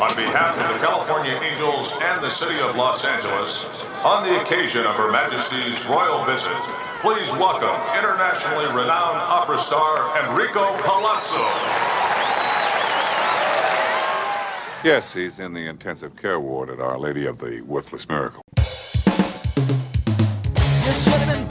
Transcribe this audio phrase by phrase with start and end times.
[0.00, 4.86] on behalf of the California Angels and the city of Los Angeles, on the occasion
[4.86, 6.54] of Her Majesty's royal visit,
[7.00, 11.42] please welcome internationally renowned opera star Enrico Palazzo.
[14.84, 18.42] Yes, he's in the intensive care ward at Our Lady of the Worthless Miracle.
[18.56, 21.48] You should have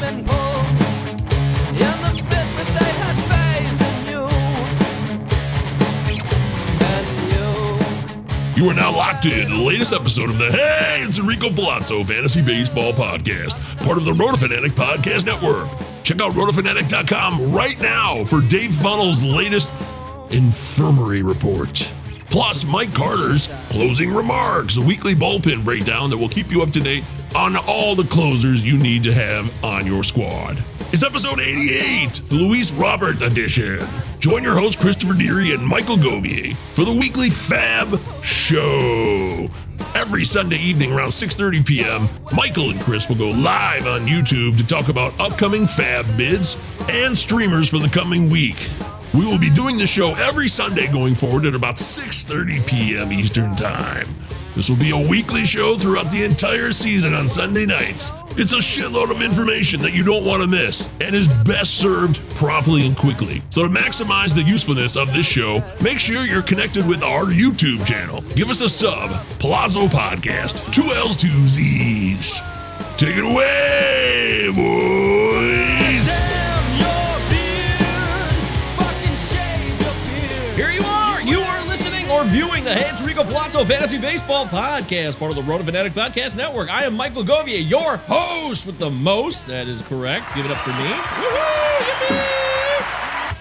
[0.00, 0.31] been
[8.62, 8.70] you.
[8.70, 12.42] Are now locked in to the latest episode of the Hey, it's Enrico Palazzo Fantasy
[12.42, 15.68] Baseball Podcast, part of the Rotofanatic Podcast Network.
[16.04, 19.72] Check out rotofanatic.com right now for Dave Funnel's latest
[20.30, 21.90] infirmary report.
[22.30, 26.80] Plus, Mike Carter's closing remarks, a weekly bullpen breakdown that will keep you up to
[26.80, 27.04] date
[27.34, 30.62] on all the closers you need to have on your squad.
[30.92, 33.82] It's episode 88, the Luis Robert edition.
[34.18, 39.48] Join your hosts Christopher Deary and Michael Govier for the weekly Fab Show.
[39.94, 44.66] Every Sunday evening around 6:30 p.m., Michael and Chris will go live on YouTube to
[44.66, 46.58] talk about upcoming Fab bids
[46.90, 48.68] and streamers for the coming week.
[49.14, 53.14] We will be doing the show every Sunday going forward at about 6:30 p.m.
[53.14, 54.14] Eastern Time.
[54.54, 58.10] This will be a weekly show throughout the entire season on Sunday nights.
[58.34, 62.18] It's a shitload of information that you don't want to miss and is best served
[62.34, 63.42] promptly and quickly.
[63.50, 67.86] So to maximize the usefulness of this show, make sure you're connected with our YouTube
[67.86, 68.22] channel.
[68.34, 72.40] Give us a sub, Palazzo Podcast, two L's, two Z's.
[72.96, 75.31] Take it away, boys.
[82.22, 85.64] Listening or viewing the Hey It's Rico Palazzo Fantasy Baseball Podcast, part of the Roto
[85.64, 86.70] Fanatic Podcast Network.
[86.70, 89.46] I am Michael Govier, your host with the most.
[89.46, 90.34] That is correct.
[90.34, 90.92] Give it up for me.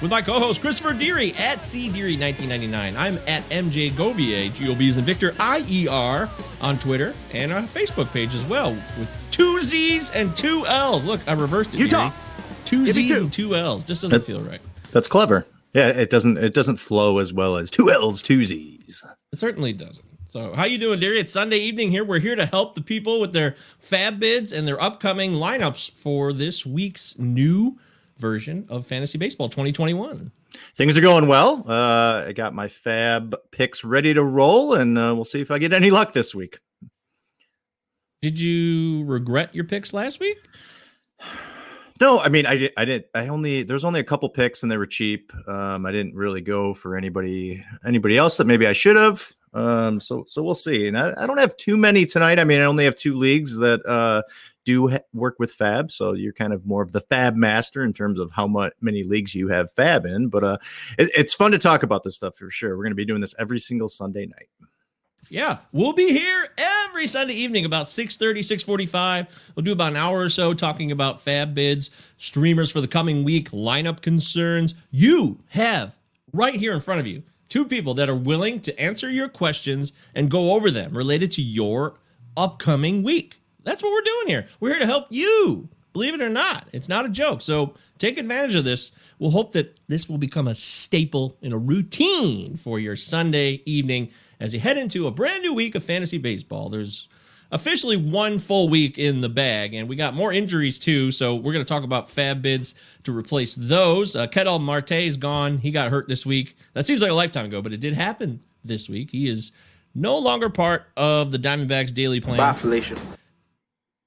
[0.01, 2.95] With my co-host Christopher Deary at cdeary1999.
[2.97, 6.27] I'm at MJ Govier, G-O-B's and Victor I-E-R
[6.59, 11.05] on Twitter and on Facebook page as well with two Z's and two L's.
[11.05, 11.79] Look, I reversed it.
[11.79, 12.09] Utah.
[12.09, 12.13] Deary.
[12.65, 13.19] Two Give Z's two.
[13.21, 13.83] and two L's.
[13.83, 14.61] Just doesn't That- feel right.
[14.91, 15.45] That's clever.
[15.73, 18.70] Yeah, it doesn't it doesn't flow as well as two L's, two Z's.
[19.31, 20.05] It certainly doesn't.
[20.27, 21.19] So, how you doing, Deary?
[21.19, 22.03] It's Sunday evening here.
[22.03, 26.33] We're here to help the people with their fab bids and their upcoming lineups for
[26.33, 27.77] this week's new
[28.17, 30.31] version of Fantasy Baseball 2021.
[30.75, 31.63] Things are going well.
[31.65, 35.59] Uh, I got my fab picks ready to roll, and uh, we'll see if I
[35.59, 36.59] get any luck this week.
[38.21, 40.37] Did you regret your picks last week?
[42.01, 42.67] No, I mean I.
[42.75, 43.05] I didn't.
[43.13, 45.31] I only there's only a couple picks, and they were cheap.
[45.47, 49.31] Um, I didn't really go for anybody anybody else that maybe I should have.
[49.53, 50.87] Um, so so we'll see.
[50.87, 52.39] And I, I don't have too many tonight.
[52.39, 54.23] I mean, I only have two leagues that uh
[54.65, 55.91] do ha- work with Fab.
[55.91, 59.03] So you're kind of more of the Fab master in terms of how much many
[59.03, 60.29] leagues you have Fab in.
[60.29, 60.57] But uh,
[60.97, 62.75] it, it's fun to talk about this stuff for sure.
[62.75, 64.49] We're going to be doing this every single Sunday night.
[65.29, 69.53] Yeah, we'll be here every Sunday evening about 6:30, 6:45.
[69.55, 73.23] We'll do about an hour or so talking about fab bids, streamers for the coming
[73.23, 74.73] week, lineup concerns.
[74.89, 75.97] You have
[76.33, 79.91] right here in front of you two people that are willing to answer your questions
[80.15, 81.95] and go over them related to your
[82.37, 83.41] upcoming week.
[83.63, 84.47] That's what we're doing here.
[84.59, 85.69] We're here to help you.
[85.93, 87.41] Believe it or not, it's not a joke.
[87.41, 88.91] So take advantage of this.
[89.19, 94.09] We'll hope that this will become a staple in a routine for your Sunday evening
[94.39, 96.69] as you head into a brand new week of fantasy baseball.
[96.69, 97.09] There's
[97.51, 101.11] officially one full week in the bag, and we got more injuries too.
[101.11, 102.73] So we're going to talk about fab bids
[103.03, 104.15] to replace those.
[104.15, 105.57] Uh, Ketel Marte is gone.
[105.57, 106.55] He got hurt this week.
[106.73, 109.11] That seems like a lifetime ago, but it did happen this week.
[109.11, 109.51] He is
[109.93, 112.37] no longer part of the Diamondbacks daily plan.
[112.37, 112.95] Bye, Felicia.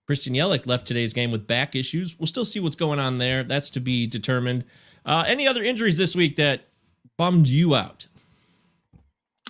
[0.07, 2.19] Christian Yelich left today's game with back issues.
[2.19, 3.43] We'll still see what's going on there.
[3.43, 4.65] That's to be determined.
[5.07, 6.69] Uh, any other injuries this week that
[7.17, 8.07] bummed you out?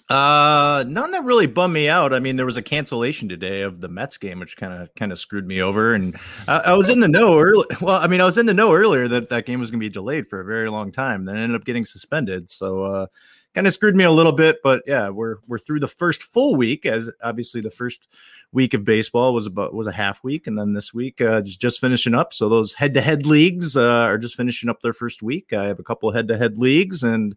[0.08, 2.12] Uh, none that really bummed me out.
[2.12, 5.12] I mean, there was a cancellation today of the Mets game, which kind of kind
[5.12, 5.94] of screwed me over.
[5.94, 6.16] And
[6.46, 7.64] I, I was in the know early.
[7.80, 9.86] Well, I mean, I was in the know earlier that that game was going to
[9.86, 11.24] be delayed for a very long time.
[11.24, 12.50] Then ended up getting suspended.
[12.50, 13.06] So, uh,
[13.54, 14.58] kind of screwed me a little bit.
[14.62, 18.08] But yeah, we're we're through the first full week, as obviously the first
[18.52, 21.60] week of baseball was about was a half week, and then this week uh, just
[21.60, 22.32] just finishing up.
[22.32, 25.52] So those head to head leagues uh, are just finishing up their first week.
[25.52, 27.36] I have a couple head to head leagues and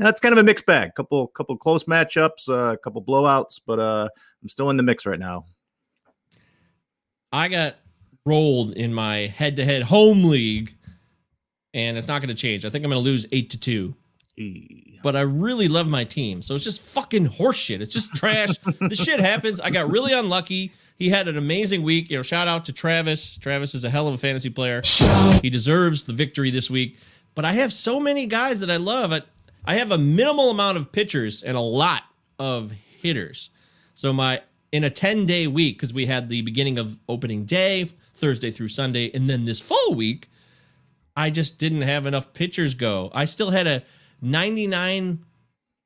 [0.00, 0.94] that's kind of a mixed bag.
[0.94, 4.08] Couple couple close matchups, a uh, couple blowouts, but uh,
[4.42, 5.44] I'm still in the mix right now.
[7.32, 7.76] I got
[8.26, 10.74] rolled in my head-to-head home league,
[11.74, 12.64] and it's not going to change.
[12.64, 13.94] I think I'm going to lose eight to two.
[15.02, 17.80] But I really love my team, so it's just fucking horseshit.
[17.80, 18.50] It's just trash.
[18.80, 19.60] this shit happens.
[19.60, 20.72] I got really unlucky.
[20.98, 22.10] He had an amazing week.
[22.10, 23.38] You know, shout out to Travis.
[23.38, 24.82] Travis is a hell of a fantasy player.
[25.40, 26.98] He deserves the victory this week.
[27.34, 29.12] But I have so many guys that I love.
[29.12, 29.22] I,
[29.64, 32.02] I have a minimal amount of pitchers and a lot
[32.38, 33.50] of hitters.
[33.94, 34.42] So my
[34.72, 37.84] in a 10 day week, because we had the beginning of opening day,
[38.14, 40.28] Thursday through Sunday, and then this full week,
[41.16, 43.10] I just didn't have enough pitchers go.
[43.14, 43.82] I still had a
[44.22, 45.24] 99,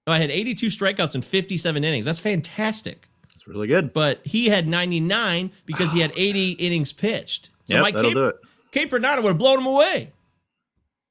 [0.07, 2.05] I had 82 strikeouts in 57 innings.
[2.05, 3.09] That's fantastic.
[3.29, 3.93] That's really good.
[3.93, 7.51] But he had 99 because he had 80 innings pitched.
[7.67, 8.37] So Yep, that'll Cape, do it.
[8.73, 10.13] Cape Renata would have blown him away.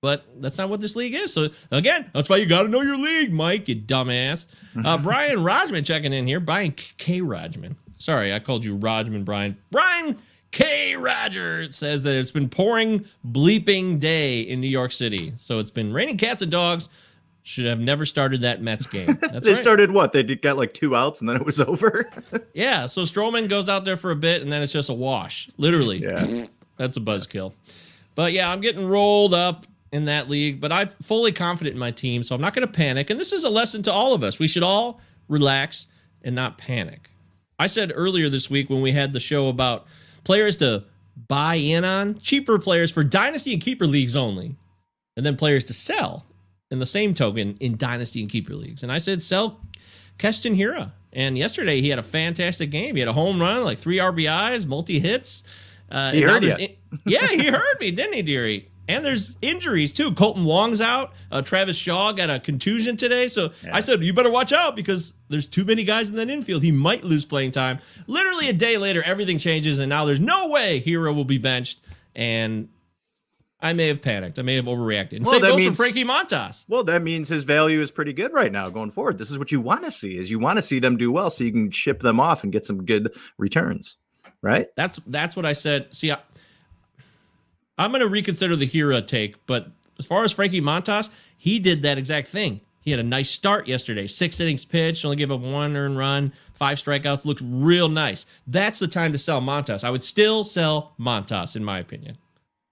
[0.01, 1.31] But that's not what this league is.
[1.33, 4.47] So again, that's why you got to know your league, Mike, you dumbass.
[4.83, 6.39] Uh, Brian Rodgman checking in here.
[6.39, 7.21] Brian K.
[7.21, 7.75] Rodgman.
[7.99, 9.55] Sorry, I called you Rodgman, Brian.
[9.69, 10.17] Brian
[10.49, 10.95] K.
[10.95, 15.33] Rogers says that it's been pouring bleeping day in New York City.
[15.37, 16.89] So it's been raining cats and dogs.
[17.45, 19.05] Should have never started that Mets game.
[19.21, 19.57] That's they right.
[19.57, 20.13] started what?
[20.13, 22.09] They did, got like two outs and then it was over.
[22.53, 25.49] Yeah, so Stroman goes out there for a bit and then it's just a wash.
[25.57, 26.01] Literally.
[26.01, 26.25] yeah.
[26.77, 27.53] That's a buzzkill.
[28.15, 31.91] But yeah, I'm getting rolled up in that league, but I'm fully confident in my
[31.91, 33.09] team, so I'm not going to panic.
[33.09, 34.39] And this is a lesson to all of us.
[34.39, 35.87] We should all relax
[36.23, 37.09] and not panic.
[37.59, 39.85] I said earlier this week when we had the show about
[40.23, 40.85] players to
[41.27, 44.55] buy in on, cheaper players for dynasty and keeper leagues only,
[45.15, 46.25] and then players to sell
[46.73, 48.83] in the same token in dynasty and keeper leagues.
[48.83, 49.61] And I said sell
[50.17, 50.91] Keston Hiura.
[51.13, 52.95] And yesterday he had a fantastic game.
[52.95, 55.43] He had a home run, like three RBIs, multi hits.
[55.89, 56.75] Uh, He heard in-
[57.05, 58.69] yeah, he heard me, didn't he, dearie?
[58.89, 60.11] And there's injuries too.
[60.11, 61.13] Kolten Wong's out.
[61.31, 63.27] Uh, Travis Shaw got a contusion today.
[63.29, 66.63] So I said, you better watch out because there's too many guys in that infield.
[66.63, 67.79] He might lose playing time.
[68.07, 69.79] Literally a day later, everything changes.
[69.79, 71.79] And now there's no way Hiura will be benched.
[72.15, 72.67] And
[73.63, 74.37] I may have panicked.
[74.37, 75.13] I may have overreacted.
[75.13, 76.65] And Well, same that goes means- for Frankie Montas.
[76.67, 79.17] Well, that means his value is pretty good right now going forward.
[79.17, 81.29] This is what you want to see is you want to see them do well
[81.29, 83.97] so you can ship them off and get some good returns,
[84.41, 84.67] right?
[84.75, 85.95] That's that's what I said.
[85.95, 86.17] See, I,
[87.77, 89.67] I'm going to reconsider the Hiura take, but
[89.97, 92.61] as far as Frankie Montas, he did that exact thing.
[92.81, 94.07] He had a nice start yesterday.
[94.07, 97.23] Six innings pitched, only gave up one earned run, five strikeouts.
[97.23, 98.25] Looked real nice.
[98.45, 99.85] That's the time to sell Montas.
[99.85, 102.17] I would still sell Montas, in my opinion.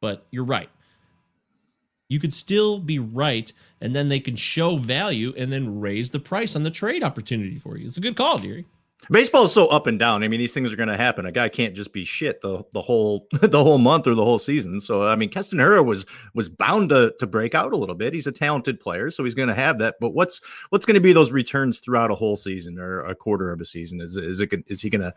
[0.01, 0.69] But you're right.
[2.11, 6.19] You could still be right, and then they can show value and then raise the
[6.19, 7.85] price on the trade opportunity for you.
[7.85, 8.65] It's a good call, dearie.
[9.09, 10.23] Baseball is so up and down.
[10.23, 11.25] I mean, these things are going to happen.
[11.25, 14.39] A guy can't just be shit the the whole the whole month or the whole
[14.39, 14.79] season.
[14.79, 18.13] So I mean, Keston Hiura was was bound to to break out a little bit.
[18.13, 19.95] He's a talented player, so he's going to have that.
[19.99, 23.51] But what's what's going to be those returns throughout a whole season or a quarter
[23.51, 24.01] of a season?
[24.01, 25.13] Is is it is he going to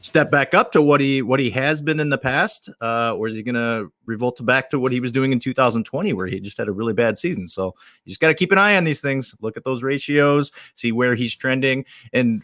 [0.00, 3.28] step back up to what he what he has been in the past, uh, or
[3.28, 6.40] is he going to revolt back to what he was doing in 2020, where he
[6.40, 7.46] just had a really bad season?
[7.46, 7.74] So
[8.04, 9.34] you just got to keep an eye on these things.
[9.40, 12.42] Look at those ratios, see where he's trending, and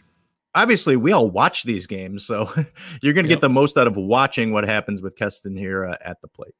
[0.55, 2.49] obviously we all watch these games, so
[3.01, 3.37] you're going to Yep.
[3.37, 6.55] get the most out of watching what happens with Keston Hiura uh, at the plate.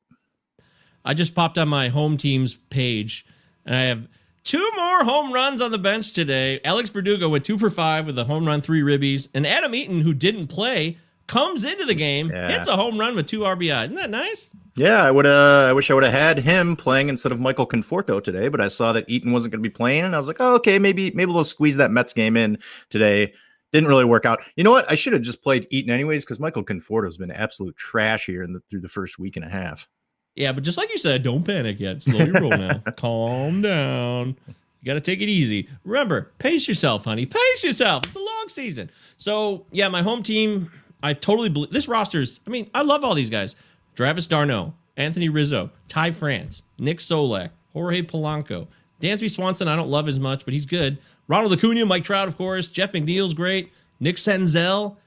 [1.04, 3.26] I just popped on my home team's page,
[3.66, 4.08] and I have
[4.44, 6.60] two more home runs on the bench today.
[6.64, 10.02] Alex Verdugo went two for five with a home run, three ribbies, and Adam Eaton,
[10.02, 10.98] who didn't play,
[11.28, 12.50] comes into the game, Yeah.
[12.52, 13.84] hits a home run with two RBI.
[13.86, 14.50] Isn't that nice?
[14.78, 15.26] Yeah, I would.
[15.26, 18.60] Uh, I wish I would have had him playing instead of Michael Conforto today, but
[18.60, 20.80] I saw that Eaton wasn't going to be playing, and I was like, oh, okay,
[20.80, 22.58] maybe maybe they'll squeeze that Mets game in
[22.90, 23.32] today.
[23.76, 24.40] Didn't really work out.
[24.56, 24.90] You know what?
[24.90, 28.54] I should have just played Eaton anyways because Michael Conforto's been absolute trash here in
[28.54, 29.90] the, through the first week and a half.
[30.34, 32.02] Yeah, but just like you said, don't panic yet.
[32.02, 32.78] Slow your roll now.
[32.96, 34.38] Calm down.
[34.48, 35.68] You got to take it easy.
[35.84, 37.26] Remember, pace yourself, honey.
[37.26, 38.06] Pace yourself.
[38.06, 38.90] It's a long season.
[39.18, 40.72] So, yeah, my home team,
[41.04, 43.58] I totally believe this roster's, I mean, I love all these guys
[43.96, 48.68] Travis d'Arnaud, Anthony Rizzo, Ty France, Nick Solak, Jorge Polanco,
[49.02, 50.98] Dansby Swanson, I don't love as much, but he's good.
[51.28, 52.70] Ronald Acuna, Mike Trout, of course.
[52.70, 53.72] Jeff McNeil's great.
[54.00, 54.98] Nick Senzel.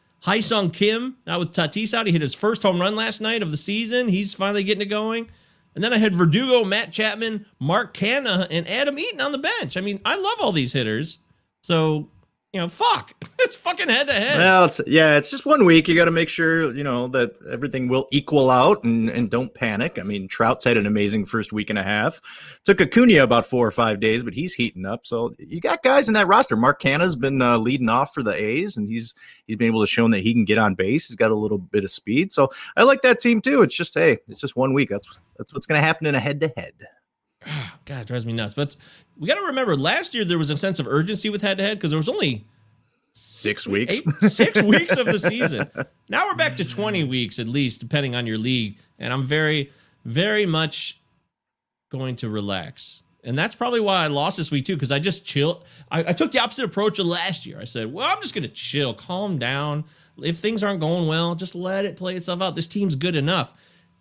[0.40, 3.50] Sung Kim, now with Tatis out, he hit his first home run last night of
[3.50, 4.08] the season.
[4.08, 5.30] He's finally getting it going.
[5.74, 9.76] And then I had Verdugo, Matt Chapman, Mark Canha, and Adam Eaton on the bench.
[9.76, 11.18] I mean, I love all these hitters.
[11.60, 12.08] So
[12.52, 14.38] you know, fuck, it's fucking head to head.
[14.38, 15.86] Well, it's yeah, it's just one week.
[15.86, 19.52] You got to make sure you know that everything will equal out and and don't
[19.54, 19.98] panic.
[19.98, 22.20] I mean, Trout's had an amazing first week and a half.
[22.64, 25.06] Took Acuna about four or five days, but he's heating up.
[25.06, 26.56] So you got guys in that roster.
[26.56, 29.14] Mark Canha's been uh, leading off for the A's, and he's
[29.46, 31.08] he's been able to show that he can get on base.
[31.08, 32.32] He's got a little bit of speed.
[32.32, 33.60] So I like that team too.
[33.62, 34.88] It's just hey, it's just one week.
[34.88, 36.72] That's that's what's going to happen in a head to head.
[37.84, 38.54] God, it drives me nuts.
[38.54, 38.76] But
[39.16, 41.64] we got to remember, last year there was a sense of urgency with head to
[41.64, 42.46] head because there was only
[43.12, 45.70] six weeks, eight, six weeks of the season.
[46.08, 48.78] Now we're back to twenty weeks at least, depending on your league.
[48.98, 49.70] And I'm very,
[50.04, 51.00] very much
[51.90, 53.02] going to relax.
[53.24, 55.64] And that's probably why I lost this week too, because I just chill.
[55.90, 57.60] I, I took the opposite approach of last year.
[57.60, 59.84] I said, well, I'm just going to chill, calm down.
[60.22, 62.54] If things aren't going well, just let it play itself out.
[62.54, 63.54] This team's good enough.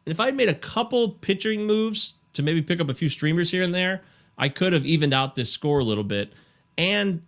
[0.05, 3.09] And if I had made a couple pitching moves to maybe pick up a few
[3.09, 4.01] streamers here and there,
[4.37, 6.33] I could have evened out this score a little bit.
[6.77, 7.21] And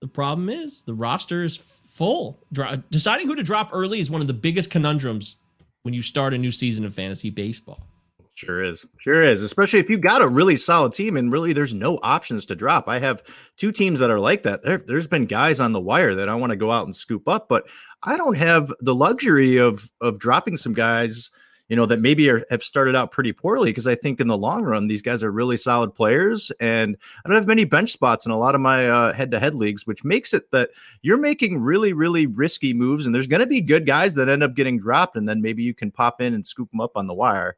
[0.00, 2.44] the problem is the roster is full.
[2.52, 5.36] Dro- deciding who to drop early is one of the biggest conundrums
[5.82, 7.86] when you start a new season of fantasy baseball.
[8.34, 8.86] Sure is.
[8.98, 9.42] Sure is.
[9.42, 12.88] Especially if you've got a really solid team and really there's no options to drop.
[12.88, 13.20] I have
[13.56, 14.62] two teams that are like that.
[14.62, 17.26] There, has been guys on the wire that I want to go out and scoop
[17.26, 17.64] up, but
[18.04, 21.32] I don't have the luxury of of dropping some guys
[21.68, 24.38] you know, that maybe are, have started out pretty poorly because I think in the
[24.38, 26.50] long run, these guys are really solid players.
[26.60, 29.54] And I don't have many bench spots in a lot of my head to head
[29.54, 30.70] leagues, which makes it that
[31.02, 33.04] you're making really, really risky moves.
[33.04, 35.16] And there's going to be good guys that end up getting dropped.
[35.16, 37.56] And then maybe you can pop in and scoop them up on the wire.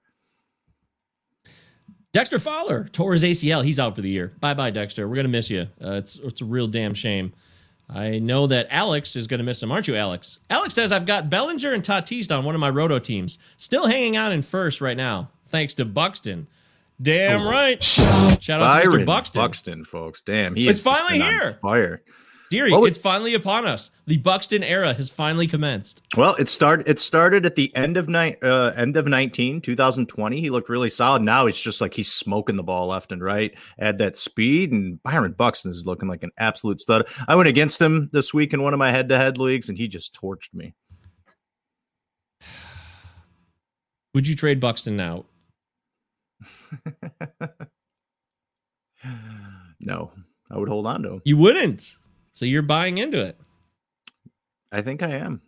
[2.13, 3.65] Dexter Fowler tore his ACL.
[3.65, 4.33] He's out for the year.
[4.41, 5.09] Bye bye, Dexter.
[5.09, 5.69] We're going to miss you.
[5.81, 7.33] Uh, it's, it's a real damn shame.
[7.93, 10.39] I know that Alex is going to miss him, aren't you, Alex?
[10.49, 13.39] Alex says, I've got Bellinger and Tatis on one of my roto teams.
[13.57, 16.47] Still hanging out in first right now, thanks to Buxton.
[17.03, 17.51] Damn oh.
[17.51, 17.83] right.
[17.83, 19.07] Shout out Byron to Mr.
[19.07, 19.41] Buxton.
[19.41, 20.23] Buxton, folks.
[20.23, 20.55] Damn.
[20.55, 21.55] He it's finally here.
[21.63, 22.03] Fire.
[22.51, 23.93] Deary, well, it's finally upon us.
[24.07, 26.03] The Buxton era has finally commenced.
[26.17, 26.89] Well, it started.
[26.89, 30.41] It started at the end of night, uh, end of 19, 2020.
[30.41, 31.23] He looked really solid.
[31.23, 33.57] Now it's just like he's smoking the ball left and right.
[33.79, 37.07] Add that speed, and Byron Buxton is looking like an absolute stud.
[37.29, 40.13] I went against him this week in one of my head-to-head leagues, and he just
[40.21, 40.75] torched me.
[44.13, 45.27] Would you trade Buxton now?
[49.79, 50.11] no,
[50.51, 51.23] I would hold on to him.
[51.25, 51.97] You wouldn't.
[52.41, 53.39] So you're buying into it.
[54.73, 55.43] I think I am.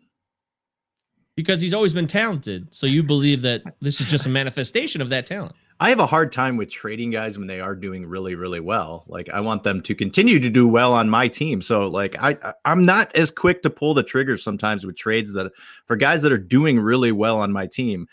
[1.36, 2.68] Because he's always been talented.
[2.74, 5.54] So you believe that this is just a manifestation of that talent.
[5.80, 9.06] I have a hard time with trading guys when they are doing really, really well.
[9.08, 11.62] Like I want them to continue to do well on my team.
[11.62, 15.50] So like I I'm not as quick to pull the trigger sometimes with trades that
[15.86, 18.06] for guys that are doing really well on my team.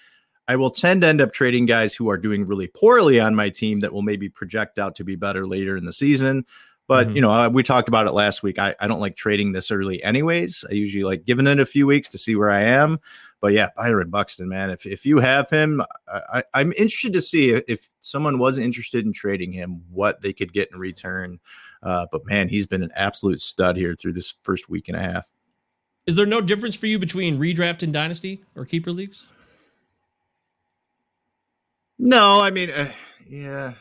[0.47, 3.49] I will tend to end up trading guys who are doing really poorly on my
[3.49, 6.45] team that will maybe project out to be better later in the season.
[6.89, 7.15] But mm-hmm.
[7.17, 8.57] you know, uh, we talked about it last week.
[8.57, 10.65] I, I don't like trading this early, anyways.
[10.67, 12.99] I usually like giving it a few weeks to see where I am.
[13.41, 17.51] But yeah, Byron Buxton, man, if if you have him, I, I'm interested to see
[17.51, 21.39] if someone was interested in trading him, what they could get in return.
[21.83, 25.01] Uh, but man, he's been an absolute stud here through this first week and a
[25.01, 25.29] half.
[26.07, 29.27] Is there no difference for you between redraft and dynasty or keeper leagues?
[31.99, 32.91] No, I mean, uh,
[33.29, 33.73] yeah.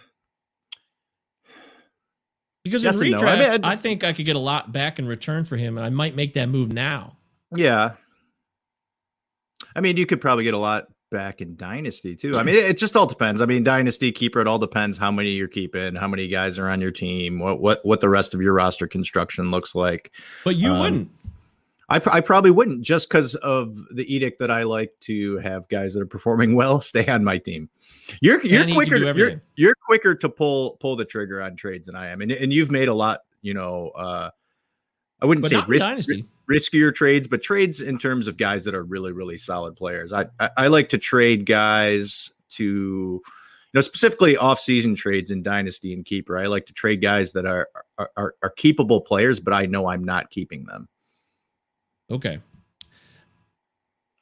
[2.69, 3.27] Because yes in redraft, no.
[3.29, 5.85] I, mean, I, think I could get a lot back in return for him, and
[5.85, 7.17] I might make that move now.
[7.55, 7.93] Yeah.
[9.75, 12.37] I mean, you could probably get a lot back in Dynasty too.
[12.37, 13.41] I mean, it, it just all depends.
[13.41, 16.69] I mean, Dynasty keeper, it all depends how many you're keeping, how many guys are
[16.69, 20.13] on your team, what what what the rest of your roster construction looks like.
[20.45, 21.11] But you um, wouldn't.
[21.89, 25.95] I, I probably wouldn't just because of the edict that I like to have guys
[25.95, 27.71] that are performing well stay on my team.
[28.21, 31.97] You're you're and quicker you're, you're quicker to pull pull the trigger on trades than
[31.97, 33.21] I am, and and you've made a lot.
[33.41, 34.31] You know, uh,
[35.21, 35.89] I wouldn't but say risk,
[36.51, 40.13] riskier trades, but trades in terms of guys that are really really solid players.
[40.13, 43.23] I, I, I like to trade guys to you
[43.75, 47.69] know specifically off-season trades in dynasty and keeper i like to trade guys that are,
[47.99, 50.89] are are, are keepable players but i know i'm not keeping them
[52.11, 52.39] Okay.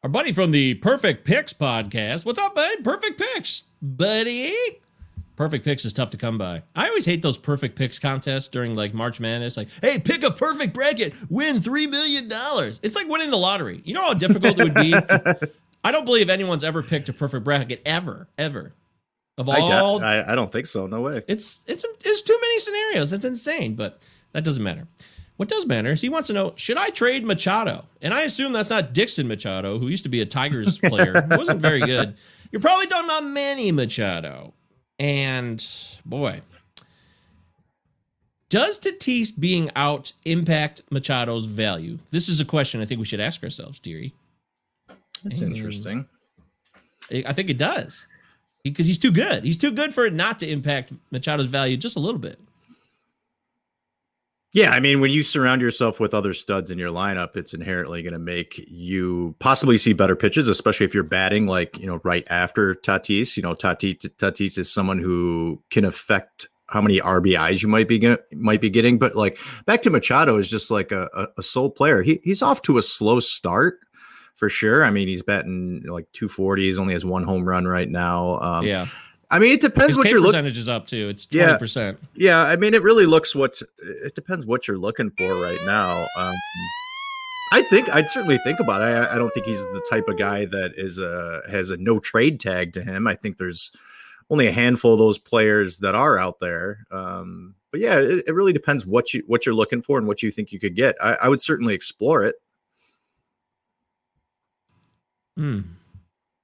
[0.02, 2.24] Our buddy from the Perfect Picks podcast.
[2.24, 2.82] What's up, buddy?
[2.82, 4.54] Perfect Picks, buddy.
[5.36, 6.62] Perfect picks is tough to come by.
[6.74, 9.58] I always hate those perfect picks contests during like March Madness.
[9.58, 12.26] Like, hey, pick a perfect bracket, win $3 million.
[12.82, 13.82] It's like winning the lottery.
[13.84, 14.92] You know how difficult it would be?
[14.92, 15.50] To,
[15.84, 18.72] I don't believe anyone's ever picked a perfect bracket ever, ever.
[19.36, 20.86] Of all, I, I, I don't think so.
[20.86, 21.22] No way.
[21.28, 23.12] It's it's it's too many scenarios.
[23.12, 24.02] It's insane, but
[24.32, 24.88] that doesn't matter.
[25.36, 27.84] What does matter is he wants to know should I trade Machado?
[28.00, 31.26] And I assume that's not Dixon Machado, who used to be a Tigers player.
[31.30, 32.16] wasn't very good.
[32.50, 34.54] You're probably talking about Manny Machado.
[34.98, 35.66] And
[36.06, 36.40] boy,
[38.48, 41.98] does Tatis being out impact Machado's value?
[42.10, 44.14] This is a question I think we should ask ourselves, Deary.
[45.22, 46.06] That's interesting.
[47.10, 48.06] I think it does
[48.62, 49.44] because he's too good.
[49.44, 52.40] He's too good for it not to impact Machado's value just a little bit.
[54.52, 58.02] Yeah, I mean, when you surround yourself with other studs in your lineup, it's inherently
[58.02, 62.00] going to make you possibly see better pitches, especially if you're batting like you know
[62.04, 63.36] right after Tatis.
[63.36, 67.98] You know, Tatis Tatis is someone who can affect how many RBIs you might be
[67.98, 68.98] get, might be getting.
[68.98, 72.02] But like back to Machado is just like a, a, a sole player.
[72.02, 73.80] He he's off to a slow start
[74.36, 74.84] for sure.
[74.84, 76.62] I mean, he's batting like 240.
[76.62, 78.38] He's only has one home run right now.
[78.40, 78.86] Um, yeah.
[79.30, 80.22] I mean, it depends His what looking.
[80.24, 81.08] percentage is up too.
[81.08, 81.46] It's Yeah.
[81.46, 81.98] twenty percent.
[82.14, 86.06] Yeah, I mean, it really looks what it depends what you're looking for right now.
[86.18, 86.34] Um,
[87.52, 88.86] I think I'd certainly think about it.
[89.08, 91.98] I, I don't think he's the type of guy that is a has a no
[91.98, 93.06] trade tag to him.
[93.08, 93.72] I think there's
[94.30, 96.86] only a handful of those players that are out there.
[96.90, 100.22] Um, but yeah, it, it really depends what you what you're looking for and what
[100.22, 100.94] you think you could get.
[101.00, 102.36] I, I would certainly explore it.
[105.36, 105.60] Hmm.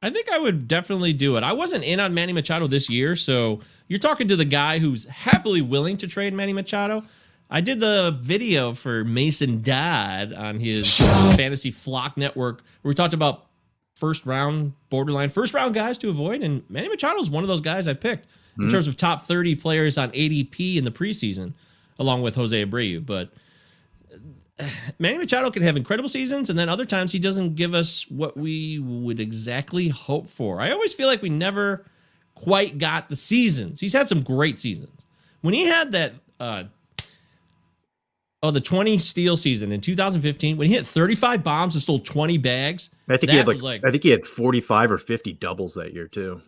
[0.02, 1.44] I think I would definitely do it.
[1.44, 5.06] I wasn't in on Manny Machado this year, so you're talking to the guy who's
[5.06, 7.04] happily willing to trade Manny Machado.
[7.48, 10.98] I did the video for Mason Dodd on his
[11.36, 13.46] Fantasy Flock Network where we talked about
[13.94, 17.60] first round, borderline first round guys to avoid, and Manny Machado is one of those
[17.60, 18.70] guys I picked in mm-hmm.
[18.70, 21.52] terms of top 30 players on ADP in the preseason,
[21.98, 23.04] along with Jose Abreu.
[23.04, 23.30] But
[24.98, 28.36] Manny Machado can have incredible seasons, and then other times he doesn't give us what
[28.36, 30.60] we would exactly hope for.
[30.60, 31.84] I always feel like we never
[32.34, 33.80] quite got the seasons.
[33.80, 35.06] He's had some great seasons.
[35.42, 36.64] When he had that, uh,
[38.42, 42.38] oh, the 20 steal season in 2015, when he hit 35 bombs and stole 20
[42.38, 45.74] bags, I think he had like, like, I think he had 45 or 50 doubles
[45.74, 46.40] that year too.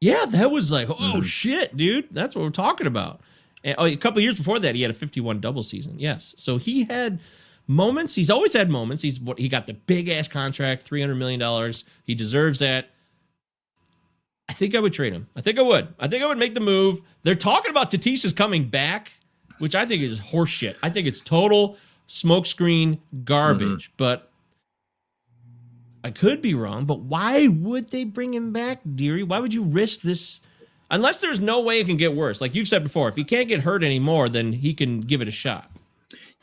[0.00, 1.20] yeah, that was like, oh Mm-hmm.
[1.22, 3.20] shit, dude, that's what we're talking about.
[3.62, 5.98] And, oh, a couple of years before that, he had a 51 double season.
[5.98, 7.18] Yes, so he had
[7.66, 8.14] moments.
[8.14, 9.02] He's always had moments.
[9.02, 11.84] He's what he got the big ass contract, 300 million dollars.
[12.04, 12.90] He deserves that.
[14.48, 15.28] I think I would trade him.
[15.34, 15.94] I think I would.
[15.98, 17.00] I think I would make the move.
[17.22, 19.12] They're talking about Tatis is coming back,
[19.58, 20.76] which I think is horseshit.
[20.82, 23.86] I think it's total smokescreen garbage.
[23.86, 23.94] Mm-hmm.
[23.96, 24.30] But
[26.02, 26.84] I could be wrong.
[26.84, 29.22] But why would they bring him back, Deary?
[29.22, 30.40] Why would you risk this?
[30.90, 32.42] Unless there's no way it can get worse.
[32.42, 35.28] Like you've said before, if he can't get hurt anymore, then he can give it
[35.28, 35.70] a shot.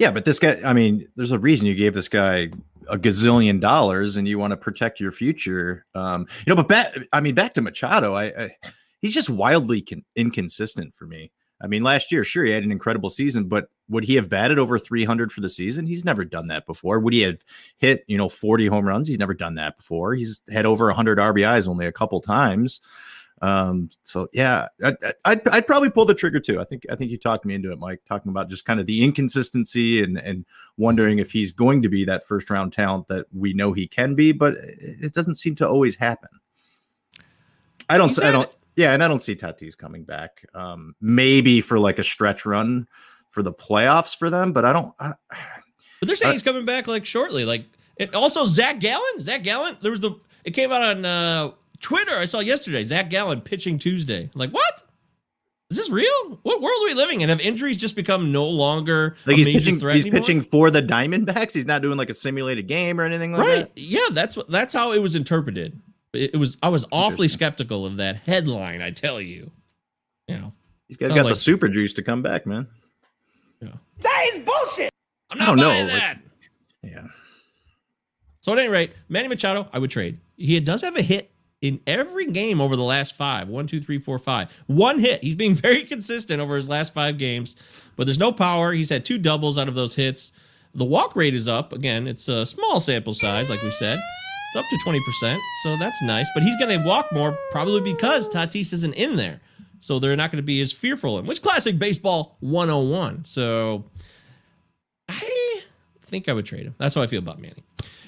[0.01, 2.49] Yeah, but this guy, I mean, there's a reason you gave this guy
[2.89, 5.85] a gazillion dollars and you want to protect your future.
[5.93, 8.55] Um, you know, but back, I mean, back to Machado, I, I
[9.03, 11.31] he's just wildly con- inconsistent for me.
[11.63, 14.57] I mean, last year, sure, he had an incredible season, but would he have batted
[14.57, 15.85] over 300 for the season?
[15.85, 16.97] He's never done that before.
[16.97, 17.43] Would he have
[17.77, 19.07] hit, you know, 40 home runs?
[19.07, 20.15] He's never done that before.
[20.15, 22.81] He's had over 100 RBIs only a couple times.
[23.41, 24.93] Um, so yeah, I,
[25.25, 26.59] I'd, I'd probably pull the trigger too.
[26.59, 28.85] I think I think you talked me into it, Mike, talking about just kind of
[28.85, 30.45] the inconsistency and and
[30.77, 34.13] wondering if he's going to be that first round talent that we know he can
[34.15, 36.29] be, but it doesn't seem to always happen.
[37.89, 40.45] I don't, I don't, yeah, and I don't see Tatis coming back.
[40.53, 42.87] Um, maybe for like a stretch run
[43.29, 44.93] for the playoffs for them, but I don't.
[44.99, 45.13] I,
[45.99, 47.45] But they're saying Uh, he's coming back like shortly.
[47.45, 47.65] Like
[47.97, 49.21] it, also Zach Gallen.
[49.21, 49.77] Zach Gallen.
[49.81, 50.15] There was the.
[50.43, 51.51] It came out on uh,
[51.81, 52.13] Twitter.
[52.13, 52.83] I saw yesterday.
[52.83, 54.23] Zach Gallen pitching Tuesday.
[54.33, 54.83] I'm like what?
[55.69, 56.39] Is this real?
[56.43, 57.29] What world are we living in?
[57.29, 60.19] Have injuries just become no longer like a he's major pitching, threat he's anymore?
[60.21, 61.53] pitching for the Diamondbacks.
[61.53, 63.73] He's not doing like a simulated game or anything like right?
[63.75, 63.81] that.
[63.81, 64.37] Yeah, that's.
[64.49, 65.79] That's how it was interpreted.
[66.13, 66.57] It, it was.
[66.61, 68.81] I was awfully skeptical of that headline.
[68.81, 69.49] I tell you.
[70.27, 70.53] You know.
[70.89, 72.67] He's got, like- the super juice to come back, man.
[75.31, 76.19] I'm I not don't know, buying like- that.
[76.83, 77.07] Yeah.
[78.41, 80.19] So at any rate, Manny Machado, I would trade.
[80.35, 81.30] He does have a hit
[81.61, 83.47] in every game over the last five.
[83.47, 84.51] One, two, three, four, five.
[84.67, 85.23] One hit.
[85.23, 87.55] He's being very consistent over his last five games,
[87.95, 88.73] but there's no power.
[88.73, 90.31] He's had two doubles out of those hits.
[90.73, 91.73] The walk rate is up.
[91.73, 93.99] Again, it's a small sample size, like we said.
[94.53, 96.29] It's up to 20%, so that's nice.
[96.33, 99.39] But he's going to walk more probably because Tatis isn't in there.
[99.79, 101.17] So they're not going to be as fearful.
[101.17, 103.25] And which classic baseball 101.
[103.25, 103.85] So
[105.09, 105.61] I
[106.03, 106.75] think I would trade him.
[106.77, 107.63] That's how I feel about Manny.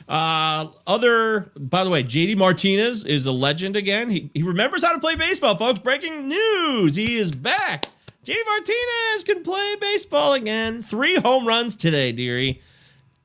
[0.08, 4.10] Uh, other, by the way, JD Martinez is a legend again.
[4.10, 5.80] He, he remembers how to play baseball, folks.
[5.80, 6.96] Breaking news.
[6.96, 7.88] He is back.
[8.26, 10.82] JD Martinez can play baseball again.
[10.84, 12.62] Three home runs today, dearie.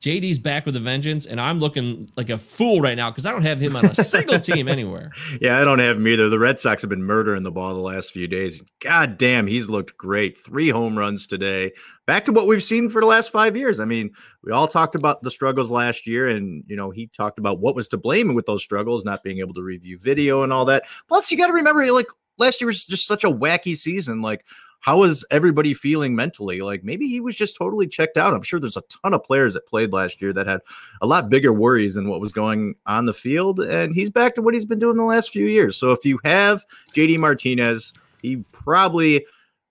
[0.01, 3.31] JD's back with a vengeance, and I'm looking like a fool right now because I
[3.31, 5.11] don't have him on a single team anywhere.
[5.41, 6.29] Yeah, I don't have him either.
[6.29, 8.63] The Red Sox have been murdering the ball the last few days.
[8.79, 10.37] God damn, he's looked great.
[10.37, 11.73] Three home runs today.
[12.05, 13.79] Back to what we've seen for the last five years.
[13.79, 17.37] I mean, we all talked about the struggles last year, and you know, he talked
[17.37, 20.53] about what was to blame with those struggles, not being able to review video and
[20.53, 20.85] all that.
[21.09, 22.07] Plus, you got to remember, like
[22.37, 24.21] last year was just such a wacky season.
[24.21, 24.45] Like
[24.79, 26.61] how was everybody feeling mentally?
[26.61, 28.33] Like maybe he was just totally checked out.
[28.33, 30.61] I'm sure there's a ton of players that played last year that had
[31.01, 33.59] a lot bigger worries than what was going on the field.
[33.59, 35.75] And he's back to what he's been doing the last few years.
[35.75, 36.63] So if you have
[36.95, 39.25] JD Martinez, he probably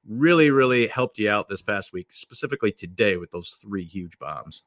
[0.07, 4.63] really, really helped you out this past week, specifically today with those three huge bombs.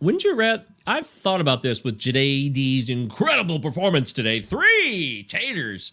[0.00, 0.64] Wouldn't you rather?
[0.86, 4.40] I've thought about this with JD's incredible performance today.
[4.40, 5.92] Three taters.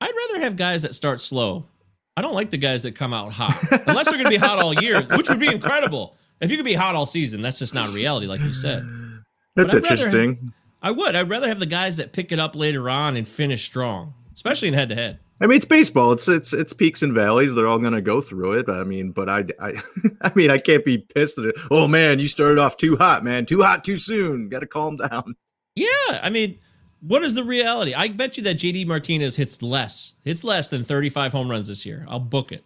[0.00, 1.66] I'd rather have guys that start slow
[2.18, 4.58] I don't like the guys that come out hot, unless they're going to be hot
[4.58, 6.16] all year, which would be incredible.
[6.40, 8.84] If you could be hot all season, that's just not reality, like you said.
[9.54, 10.34] That's interesting.
[10.34, 11.14] Have, I would.
[11.14, 14.66] I'd rather have the guys that pick it up later on and finish strong, especially
[14.66, 15.20] in head to head.
[15.40, 16.10] I mean, it's baseball.
[16.10, 17.54] It's it's it's peaks and valleys.
[17.54, 18.68] They're all going to go through it.
[18.68, 19.80] I mean, but I I
[20.20, 21.56] I mean, I can't be pissed at it.
[21.70, 23.46] Oh man, you started off too hot, man.
[23.46, 24.48] Too hot, too soon.
[24.48, 25.34] Got to calm down.
[25.76, 26.58] Yeah, I mean,
[27.00, 27.94] what is the reality?
[27.94, 31.86] I bet you that JD Martinez hits less, hits less than 35 home runs this
[31.86, 32.04] year.
[32.08, 32.64] I'll book it.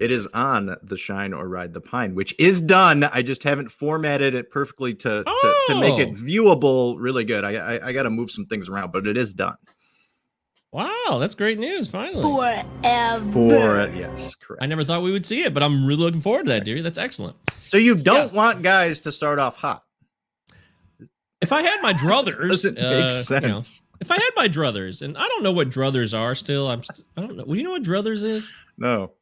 [0.00, 3.04] It is on the Shine or Ride the Pine, which is done.
[3.04, 5.64] I just haven't formatted it perfectly to oh.
[5.68, 5.80] to, to, oh!
[5.80, 6.12] make it oh.
[6.12, 7.44] viewable really good.
[7.44, 9.56] I I, I got to move some things around, but it is done.
[10.72, 11.86] Wow, that's great news!
[11.86, 13.30] Finally, forever.
[13.30, 14.60] For yes, correct.
[14.60, 16.82] I never thought we would see it, but I'm really looking forward to that, dear.
[16.82, 17.36] That's excellent.
[17.62, 18.32] So you don't yes.
[18.32, 19.83] want guys to start off hot.
[21.44, 23.42] If I had my druthers, doesn't make uh, sense.
[23.44, 26.68] You know, if I had my druthers, and I don't know what druthers are still,
[26.68, 27.44] I'm st- I don't know.
[27.46, 28.50] Well, you know what druthers is?
[28.78, 29.12] No.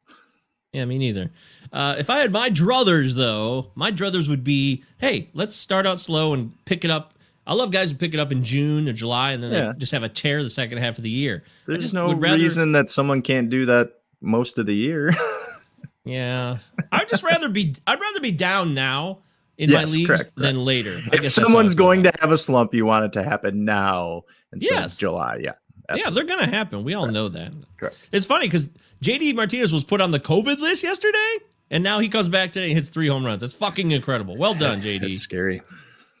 [0.71, 1.31] Yeah, me neither.
[1.73, 5.99] Uh, if I had my druthers, though, my druthers would be, hey, let's start out
[5.99, 7.13] slow and pick it up.
[7.45, 9.73] I love guys who pick it up in June or July and then yeah.
[9.77, 11.43] just have a tear the second half of the year.
[11.67, 15.13] There's no rather, reason that someone can't do that most of the year.
[16.05, 16.59] yeah,
[16.89, 17.75] I'd just rather be.
[17.85, 19.19] I'd rather be down now
[19.57, 20.99] in yes, my leagues correct, than later.
[21.11, 24.73] I if someone's going to have a slump, you want it to happen now instead
[24.73, 24.93] yes.
[24.93, 25.39] of July.
[25.41, 25.53] Yeah.
[25.89, 26.01] Absolutely.
[26.01, 26.83] Yeah, they're going to happen.
[26.83, 27.13] We all correct.
[27.13, 27.53] know that.
[27.77, 28.07] Correct.
[28.11, 28.67] It's funny because
[29.01, 31.37] JD Martinez was put on the COVID list yesterday,
[31.69, 33.41] and now he comes back today and hits three home runs.
[33.41, 34.37] That's fucking incredible.
[34.37, 35.01] Well done, JD.
[35.01, 35.61] That's scary.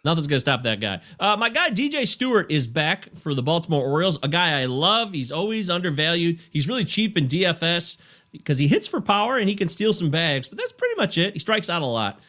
[0.05, 0.99] Nothing's going to stop that guy.
[1.17, 4.19] Uh, my guy, DJ Stewart, is back for the Baltimore Orioles.
[4.21, 5.13] A guy I love.
[5.13, 6.39] He's always undervalued.
[6.51, 7.97] He's really cheap in DFS
[8.33, 11.17] because he hits for power and he can steal some bags, but that's pretty much
[11.17, 11.33] it.
[11.33, 12.19] He strikes out a lot.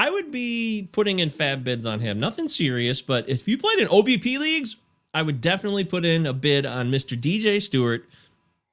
[0.00, 2.18] I would be putting in fab bids on him.
[2.18, 4.76] Nothing serious, but if you played in OBP leagues,
[5.12, 7.20] I would definitely put in a bid on Mr.
[7.20, 8.08] DJ Stewart.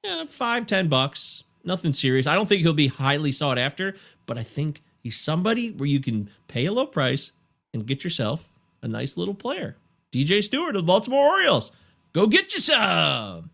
[0.02, 1.44] Yeah, five, ten bucks.
[1.64, 2.26] Nothing serious.
[2.26, 6.00] I don't think he'll be highly sought after, but I think he's somebody where you
[6.00, 7.32] can pay a low price
[7.74, 9.76] and get yourself a nice little player.
[10.10, 11.72] DJ Stewart of the Baltimore Orioles.
[12.14, 13.50] Go get you some.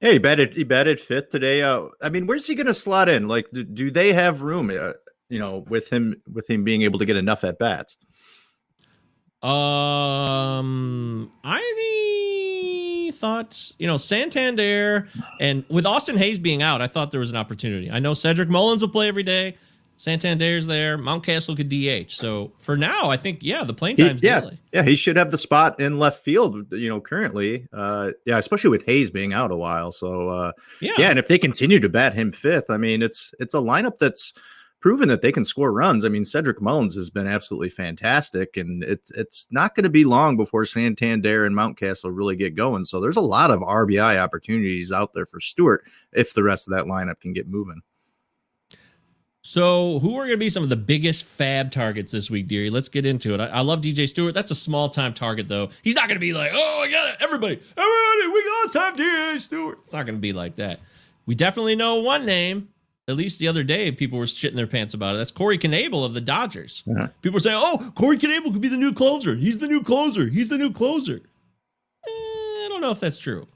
[0.00, 1.62] Hey, he batted he batted fifth today.
[1.62, 3.28] Uh, I mean, where's he going to slot in?
[3.28, 4.68] Like, do, do they have room?
[4.70, 4.94] Uh,
[5.32, 7.96] you know, with him with him being able to get enough at bats?
[9.42, 15.08] Um, Ivy thought, you know, Santander
[15.40, 17.90] and with Austin Hays being out, I thought there was an opportunity.
[17.90, 19.56] I know Cedric Mullins will play every day.
[19.96, 20.98] Santander's there.
[20.98, 22.12] Mountcastle could DH.
[22.12, 24.58] So for now, I think yeah, the playing time's he, yeah, daily.
[24.72, 26.72] yeah, he should have the spot in left field.
[26.72, 29.92] You know, currently, uh, yeah, especially with Hayes being out a while.
[29.92, 33.32] So uh, yeah, yeah, and if they continue to bat him fifth, I mean, it's
[33.38, 34.34] it's a lineup that's
[34.82, 36.04] proven that they can score runs.
[36.04, 40.04] I mean, Cedric Mullins has been absolutely fantastic, and it's it's not going to be
[40.04, 42.84] long before Santander and Mountcastle really get going.
[42.84, 46.74] So there's a lot of RBI opportunities out there for Stewart if the rest of
[46.74, 47.80] that lineup can get moving.
[49.44, 52.70] So, who are going to be some of the biggest fab targets this week, dearie?
[52.70, 53.40] Let's get into it.
[53.40, 54.34] I, I love DJ Stewart.
[54.34, 55.70] That's a small time target, though.
[55.82, 57.16] He's not going to be like, oh, I got it.
[57.20, 59.80] Everybody, everybody, we got to have DJ Stewart.
[59.82, 60.78] It's not going to be like that.
[61.26, 62.68] We definitely know one name
[63.08, 65.18] at least the other day, people were shitting their pants about it.
[65.18, 66.82] That's Corey Knebel of the Dodgers.
[66.88, 67.08] Uh-huh.
[67.20, 69.34] People were saying, "Oh, Corey Knebel could be the new closer.
[69.34, 70.28] He's the new closer.
[70.28, 73.48] He's the new closer." Eh, I don't know if that's true.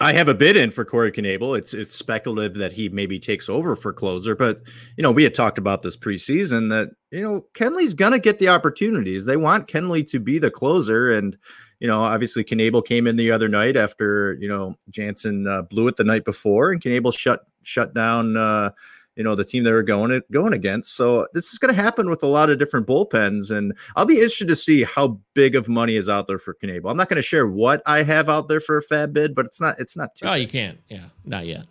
[0.00, 1.58] I have a bid in for Corey Knebel.
[1.58, 4.60] It's it's speculative that he maybe takes over for closer, but
[4.96, 8.48] you know we had talked about this preseason that you know Kenley's gonna get the
[8.48, 9.24] opportunities.
[9.24, 11.36] They want Kenley to be the closer, and
[11.80, 15.88] you know obviously Knebel came in the other night after you know Jansen uh, blew
[15.88, 18.36] it the night before, and Knebel shut shut down.
[18.36, 18.70] Uh,
[19.18, 20.94] you know the team they were going going against.
[20.94, 24.14] So this is going to happen with a lot of different bullpens, and I'll be
[24.14, 26.88] interested to see how big of money is out there for Knebel.
[26.88, 29.44] I'm not going to share what I have out there for a fab bid, but
[29.44, 30.26] it's not it's not too.
[30.26, 30.78] Oh, you can't.
[30.88, 31.66] Yeah, not yet.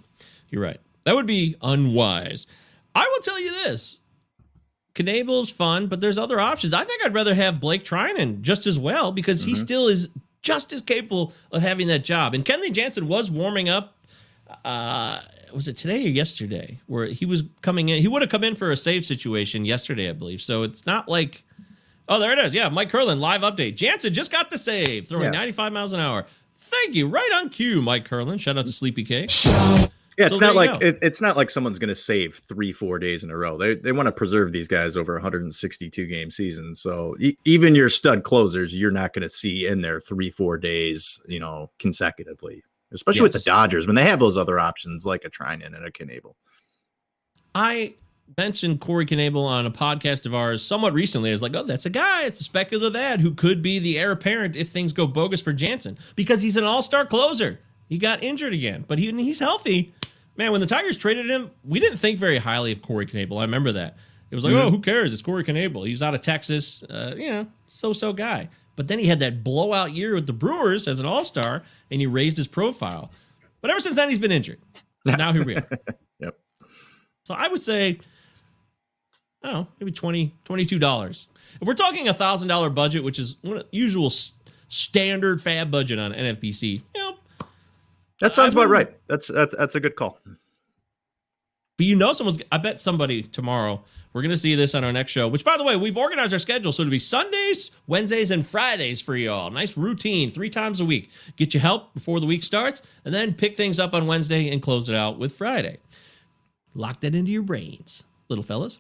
[0.50, 0.80] You're right.
[1.06, 2.46] That would be unwise.
[2.94, 4.02] I will tell you this:
[4.94, 6.74] Knebel's fun, but there's other options.
[6.74, 10.10] I think I'd rather have Blake Treinen just as well because he still is
[10.42, 12.34] just as capable of having that job.
[12.34, 13.96] And Kenley Jansen was warming up.
[14.66, 15.20] Uh,
[15.54, 16.78] was it today or yesterday?
[16.88, 18.02] Where he was coming in?
[18.02, 20.42] He would have come in for a save situation yesterday, I believe.
[20.42, 21.44] So it's not like.
[22.10, 22.54] Oh, there it is.
[22.54, 23.76] Yeah, Mike Curlin live update.
[23.76, 25.40] Jansen just got the save, throwing Yeah.
[25.40, 26.26] 95 miles an hour.
[26.58, 27.10] Thank you.
[27.10, 28.38] Right on cue, Mike Curlin.
[28.38, 29.28] Shout out to Sleepy K.
[30.18, 32.98] Yeah, it's So not like it, it's not like someone's going to save three, four
[32.98, 33.58] days in a row.
[33.58, 36.74] They they want to preserve these guys over a 162 game season.
[36.76, 40.58] So e- even your stud closers, you're not going to see in there three, four
[40.58, 42.64] days, you know, consecutively.
[42.92, 45.92] Especially with the Dodgers when they have those other options like a Treinen and a
[45.92, 46.36] Knebel.
[47.54, 47.96] I
[48.38, 51.30] mentioned Corey Knebel on a podcast of ours somewhat recently.
[51.30, 52.24] I was like, oh, that's a guy.
[52.24, 55.54] It's a speculative ad who could be the heir apparent if things go bogus for
[55.54, 57.60] Jansen because he's an all star closer.
[57.88, 59.94] He got injured again, but he, he's healthy.
[60.36, 63.40] Man, when the Tigers traded him, we didn't think very highly of Corey Knebel.
[63.40, 63.98] I remember that.
[64.30, 65.14] It was like, oh, who cares?
[65.14, 65.88] It's Corey Knebel.
[65.88, 68.50] He's out of Texas, uh, you know, so so guy.
[68.78, 72.00] But then he had that blowout year with the Brewers as an all star, and
[72.00, 73.12] he raised his profile.
[73.60, 74.60] But ever since then, he's been injured.
[75.06, 75.68] So now here we are.
[76.20, 76.40] Yep.
[77.26, 78.00] So I would say,
[79.44, 81.28] I don't know, maybe 20 $22.
[81.62, 84.12] If we're talking a $1,000 budget, which is one of the usual
[84.68, 87.18] standard fab budget on NFBC, you know,
[88.20, 88.96] That sounds about right.
[89.08, 90.20] That's that's that's a good call.
[91.78, 95.12] But you know someone's, I bet somebody tomorrow, we're to see this on our next
[95.12, 96.72] show, which by the way, we've organized our schedule.
[96.72, 99.52] So it'll be Sundays, Wednesdays, and Fridays for y'all.
[99.52, 101.12] Nice routine, three times a week.
[101.36, 104.60] Get you help before the week starts, and then pick things up on Wednesday and
[104.60, 105.78] close it out with Friday.
[106.74, 108.80] Lock that into your brains, little fellas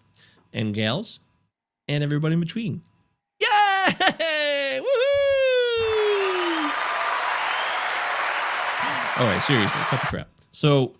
[0.53, 1.19] and gals,
[1.87, 2.81] and everybody in between.
[3.39, 3.47] Yay!
[4.79, 6.71] Woohoo!
[9.19, 10.29] All right, seriously, cut the crap.
[10.51, 10.93] So,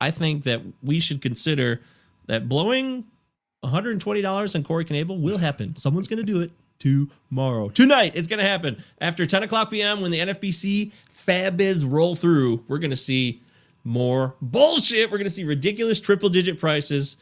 [0.00, 1.80] I think that we should consider
[2.26, 3.04] that blowing
[3.64, 5.76] $120 on Corey Knebel will happen.
[5.76, 7.68] Someone's going to do it tomorrow.
[7.70, 8.82] Tonight, it's going to happen.
[9.00, 13.42] After 10 o'clock p.m., when the NFBC fab bids roll through, we're going to see
[13.84, 15.10] more bullshit.
[15.10, 17.16] We're going to see ridiculous triple digit prices.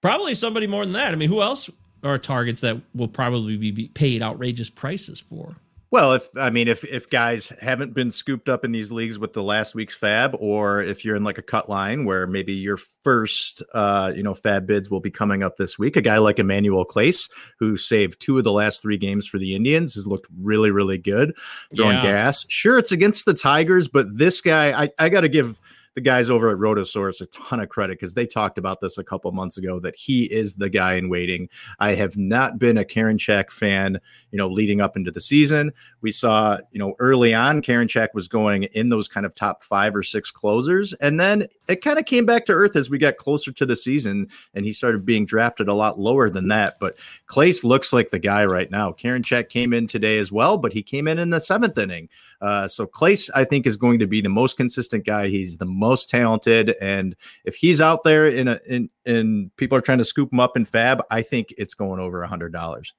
[0.00, 1.12] Probably somebody more than that.
[1.12, 1.70] I mean, who else
[2.02, 5.56] are targets that will probably be paid outrageous prices for?
[5.92, 9.32] Well, if I mean, if if guys haven't been scooped up in these leagues with
[9.32, 12.76] the last week's fab, or if you're in like a cut line where maybe your
[12.76, 16.38] first, uh, you know, fab bids will be coming up this week, a guy like
[16.38, 20.28] Emmanuel Clase, who saved two of the last three games for the Indians, has looked
[20.40, 21.34] really, really good,
[21.74, 22.02] throwing Yeah.
[22.02, 22.46] gas.
[22.48, 25.58] Sure, it's against the Tigers, but this guy, I, I got to give
[25.94, 29.04] the guys over at Rotosaurus a ton of credit because they talked about this a
[29.04, 31.48] couple months ago that he is the guy in waiting.
[31.80, 33.98] I have not been a Karinchak fan,
[34.30, 35.72] you know, leading up into the season.
[36.00, 39.96] We saw, you know, early on, Karinchak was going in those kind of top five
[39.96, 40.92] or six closers.
[40.94, 43.76] And then it kind of came back to earth as we got closer to the
[43.76, 46.78] season and he started being drafted a lot lower than that.
[46.78, 48.92] But Clase looks like the guy right now.
[48.92, 52.08] Karinchak came in today as well, but he came in in the seventh inning.
[52.40, 55.28] Uh, so Clase, I think, is going to be the most consistent guy.
[55.28, 59.82] He's the most talented, and if he's out there in a in and people are
[59.82, 62.94] trying to scoop him up in Fab, I think it's going over a hundred dollars.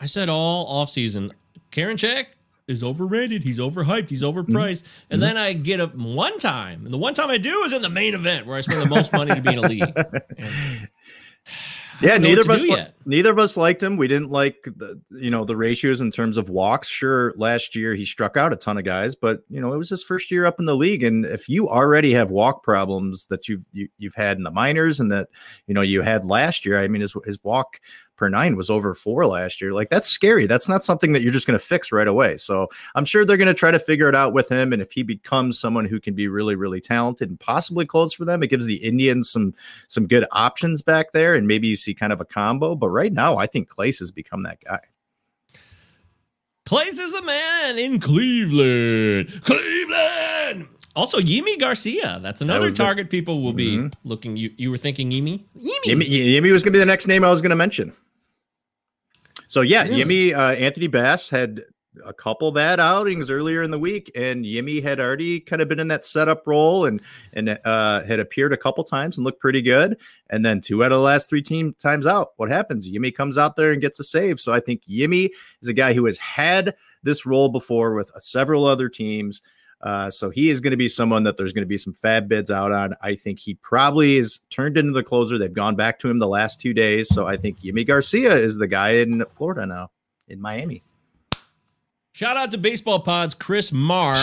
[0.00, 1.32] I said all offseason,
[1.70, 2.26] Karinchak
[2.66, 3.42] is overrated.
[3.42, 4.08] He's overhyped.
[4.08, 4.82] He's overpriced.
[4.82, 5.12] Mm-hmm.
[5.12, 7.82] And then I get up one time, and the one time I do is in
[7.82, 9.94] the main event where I spend the most money to be in a league.
[10.38, 10.88] And
[12.00, 13.96] Yeah, neither of us li- neither of us liked him.
[13.96, 16.88] We didn't like the you know the ratios in terms of walks.
[16.88, 19.90] Sure, last year he struck out a ton of guys, but you know it was
[19.90, 23.48] his first year up in the league, and if you already have walk problems that
[23.48, 25.28] you've you, you've had in the minors and that
[25.66, 27.80] you know you had last year, I mean his his walk
[28.22, 29.72] per nine was over four last year.
[29.72, 30.46] Like that's scary.
[30.46, 32.36] That's not something that you're just going to fix right away.
[32.36, 34.92] So I'm sure they're going to try to figure it out with him, and if
[34.92, 38.46] he becomes someone who can be really really talented and possibly close for them, it
[38.46, 39.54] gives the Indians some
[39.88, 42.76] some good options back there, and maybe you see kind of a combo.
[42.76, 44.78] But right now, I think Clase has become that guy.
[46.64, 49.42] Clase is the man in Cleveland.
[49.42, 50.68] Cleveland.
[50.94, 52.20] Also, Yimi Garcia.
[52.22, 54.08] That's another the- target people will be mm-hmm.
[54.08, 54.36] looking.
[54.36, 55.42] You you were thinking Yimi?
[55.58, 55.86] Yimi.
[55.86, 57.92] Yimmy, Yimi was going to be the next name I was going to mention.
[59.52, 61.60] So yeah, Yimi, uh, Anthony Bass had
[62.06, 65.78] a couple bad outings earlier in the week, and Yimi had already kind of been
[65.78, 67.02] in that setup role and
[67.34, 69.98] and uh, had appeared a couple times and looked pretty good.
[70.30, 72.88] And then two out of the last three team times out, what happens?
[72.88, 74.40] Yimi comes out there and gets a save.
[74.40, 75.28] So I think Yimi
[75.60, 79.42] is a guy who has had this role before with several other teams.
[79.82, 82.28] Uh, so he is going to be someone that there's going to be some fab
[82.28, 82.94] bids out on.
[83.00, 85.38] I think he probably is turned into the closer.
[85.38, 87.08] They've gone back to him the last two days.
[87.08, 89.90] So I think Yimi Garcia is the guy in Florida now,
[90.28, 90.84] in Miami.
[92.12, 94.14] Shout out to Baseball Pods, Chris Marr.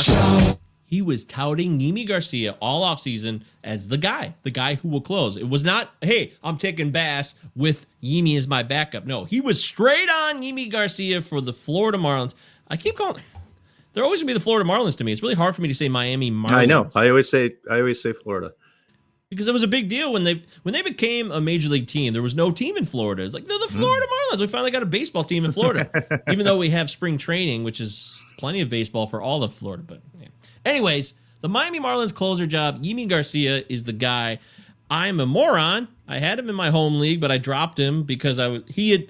[0.86, 5.36] he was touting Yimi Garcia all offseason as the guy, the guy who will close.
[5.36, 9.06] It was not, hey, I'm taking Bass with Yimi as my backup.
[9.06, 12.34] No, he was straight on Yimi Garcia for the Florida Marlins.
[12.69, 13.24] I keep calling.
[13.93, 15.12] They're always gonna be the Florida Marlins to me.
[15.12, 16.52] It's really hard for me to say Miami Marlins.
[16.52, 16.89] I know.
[16.95, 18.54] I always say I always say Florida.
[19.30, 22.13] because it was a big deal when they when they became a major league team.
[22.13, 23.23] There was no team in Florida.
[23.23, 23.80] It's like they're the hmm.
[23.80, 24.41] Florida Marlins.
[24.41, 27.80] We finally got a baseball team in Florida, even though we have spring training, which
[27.80, 29.84] is plenty of baseball for all of Florida.
[29.86, 30.28] But yeah.
[30.65, 32.84] anyways, the Miami Marlins closer job.
[32.84, 34.39] Yimi Garcia is the guy.
[34.91, 35.88] I'm a moron.
[36.08, 38.91] I had him in my home league, but I dropped him because I was he
[38.91, 39.08] had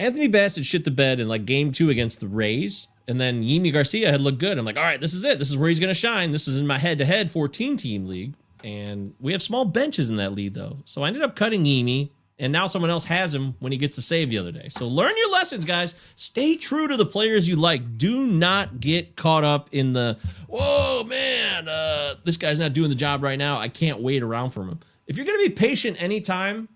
[0.00, 2.88] Anthony Bassett shit the bed in like game two against the Rays.
[3.06, 4.56] And then Yimi Garcia had looked good.
[4.56, 5.38] I'm like, all right, this is it.
[5.38, 6.32] This is where he's going to shine.
[6.32, 8.34] This is in my head to head 14 team league.
[8.64, 10.78] And we have small benches in that league, though.
[10.84, 12.10] So I ended up cutting Yimi.
[12.38, 14.68] And now someone else has him when he gets a save the other day.
[14.70, 15.94] So learn your lessons, guys.
[16.16, 17.98] Stay true to the players you like.
[17.98, 20.16] Do not get caught up in the,
[20.48, 23.58] whoa, man, uh, this guy's not doing the job right now.
[23.58, 24.80] I can't wait around for him.
[25.06, 26.68] If you're going to be patient anytime,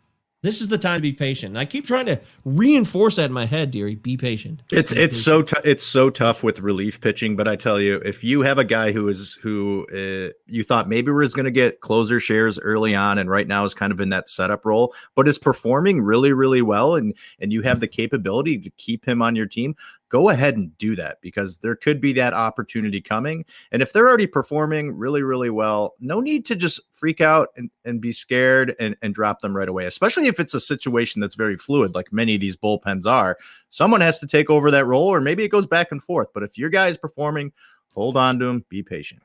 [0.44, 1.52] this is the time to be patient.
[1.52, 3.94] And I keep trying to reinforce that in my head, Deary.
[3.94, 4.62] Be patient.
[4.70, 5.24] It's Be it's patient.
[5.24, 8.58] so tou- it's so tough with relief pitching, but I tell you, if you have
[8.58, 12.58] a guy who is who uh, you thought maybe was going to get closer shares
[12.60, 16.02] early on, and right now is kind of in that setup role, but is performing
[16.02, 19.74] really really well, and and you have the capability to keep him on your team,
[20.14, 23.44] go ahead and do that because there could be that opportunity coming.
[23.72, 27.68] And if they're already performing really really well, no need to just freak out and,
[27.84, 31.34] and be scared and, and drop them right away, especially if it's a situation that's
[31.34, 33.36] very fluid, like many of these bullpens are
[33.70, 36.28] someone has to take over that role, or maybe it goes back and forth.
[36.32, 37.50] But if your guy is performing,
[37.92, 39.20] hold on to him, be patient.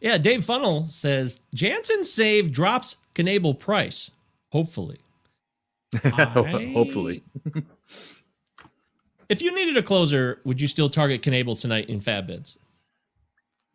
[0.00, 4.12] Yeah, Dave Funnel says Jansen save drops Knebel price.
[4.52, 4.98] Hopefully.
[6.04, 7.24] I- Hopefully.
[9.28, 12.56] If you needed a closer, would you still target Knebel tonight in fab bids?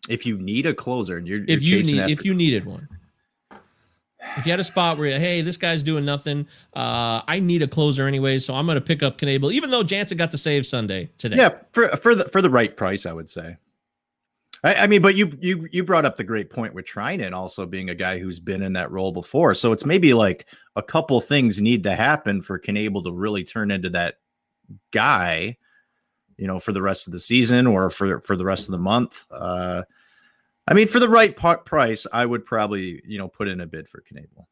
[0.09, 2.65] If you need a closer and you're, If you're you need after, if you needed
[2.65, 2.87] one.
[4.37, 7.67] If you had a spot where, hey, this guy's doing nothing, uh, I need a
[7.67, 10.65] closer anyway, so I'm going to pick up Knebel, even though Jansen got the save
[10.65, 11.37] Sunday today.
[11.37, 13.57] yeah, for for the for the right price, I would say.
[14.63, 17.65] I, I mean, but you you you brought up the great point with Treinen also
[17.65, 19.53] being a guy who's been in that role before.
[19.53, 23.71] So it's maybe like a couple things need to happen for Knebel to really turn
[23.71, 24.15] into that
[24.91, 25.57] guy,
[26.37, 28.79] you know, for the rest of the season or for for the rest of the
[28.79, 29.25] month.
[29.31, 29.83] Uh,
[30.67, 33.89] I mean, for the right price, I would probably you know put in a bid
[33.89, 34.45] for Knebel.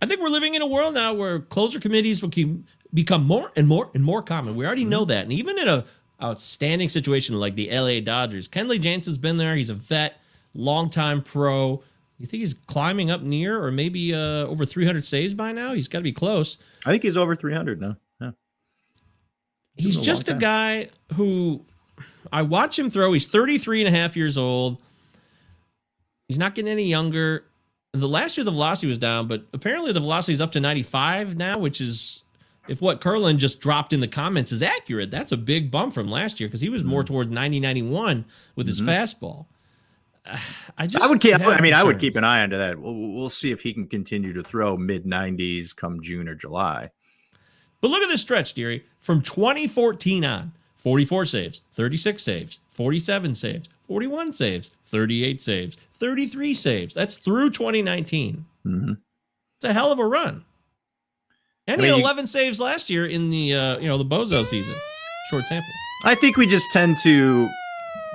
[0.00, 3.50] I think we're living in a world now where closer committees will keep, become more
[3.56, 4.54] and more and more common.
[4.54, 5.22] We already know that.
[5.22, 5.84] And even in a
[6.22, 9.56] outstanding situation like the LA Dodgers, Kenley Jansen's been there.
[9.56, 10.20] He's a vet,
[10.54, 11.82] longtime pro.
[12.18, 15.74] You think he's climbing up near or maybe uh, over 300 saves by now?
[15.74, 16.58] He's got to be close.
[16.84, 17.96] I think he's over three hundred now.
[19.76, 21.62] He's just a guy who
[22.32, 23.12] I watch him throw.
[23.12, 24.82] He's 33 and a half years old.
[26.28, 27.44] He's not getting any younger.
[27.92, 31.36] The last year the velocity was down, but apparently the velocity is up to 95
[31.36, 32.22] now, which is
[32.68, 36.08] if what Curlin just dropped in the comments is accurate, that's a big bump from
[36.08, 37.14] last year because he was more Mm-hmm.
[37.14, 38.24] towards 90 91
[38.56, 39.46] with his fastball.
[40.26, 40.36] Uh,
[40.78, 41.40] I just I would keep.
[41.40, 42.78] I mean, I would keep an eye onto that.
[42.78, 46.90] We'll, we'll see if he can continue to throw mid 90s come June or July.
[47.80, 48.84] But look at this stretch, Deary.
[49.00, 56.94] From 2014 on, 44 saves, 36 saves, 47 saves, 41 saves, 38 saves, 33 saves.
[56.94, 58.44] That's through 2019.
[58.66, 58.98] Mhm.
[59.58, 60.44] It's a hell of a run.
[61.66, 63.98] And I he mean, had you- 11 saves last year in the uh, you know
[63.98, 64.74] the Bozo season.
[65.30, 65.68] Short sample.
[66.04, 67.48] I think we just tend to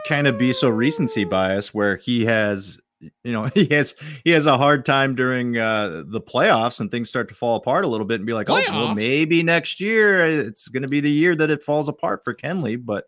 [0.08, 2.80] kind of be so recency bias where he has,
[3.24, 7.10] you know, he has he has a hard time during uh, the playoffs and things
[7.10, 10.26] start to fall apart a little bit and be like, oh, well, maybe next year
[10.26, 12.84] it's going to be the year that it falls apart for Kenley.
[12.84, 13.06] But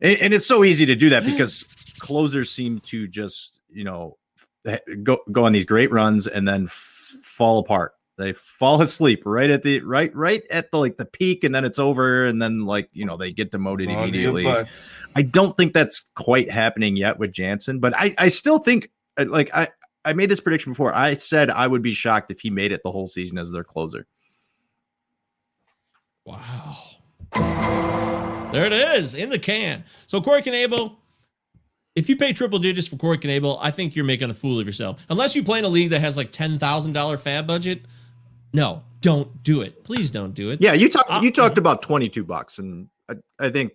[0.00, 1.64] and, and it's so easy to do that because
[1.98, 4.16] closers seem to just, you know,
[5.02, 7.92] go go on these great runs and then f- fall apart.
[8.16, 11.64] They fall asleep right at the right right at the like the peak, and then
[11.64, 14.44] it's over, and then like you know they get demoted immediately.
[15.14, 18.88] I don't think that's quite happening yet with Jansen, but I I still think uh,
[19.24, 19.68] like I
[20.04, 20.94] I made this prediction before.
[20.94, 23.64] I said I would be shocked if he made it the whole season as their
[23.64, 24.06] closer.
[26.24, 26.76] Wow.
[28.52, 29.84] There it is in the can.
[30.06, 30.96] So Corey Knebel,
[31.94, 34.66] if you pay triple digits for Corey Knebel, I think you're making a fool of
[34.66, 35.04] yourself.
[35.10, 37.82] Unless you play in a league that has like ten thousand dollar fab budget,
[38.52, 39.84] no, don't do it.
[39.84, 40.60] Please don't do it.
[40.60, 43.72] Yeah, you talked Uh, you talked about twenty two bucks, and I, I think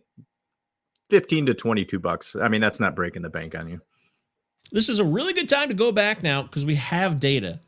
[1.10, 2.36] fifteen to twenty two bucks.
[2.36, 3.82] I mean, that's not breaking the bank on you.
[4.74, 7.59] This is a really good time to go back now because we have data.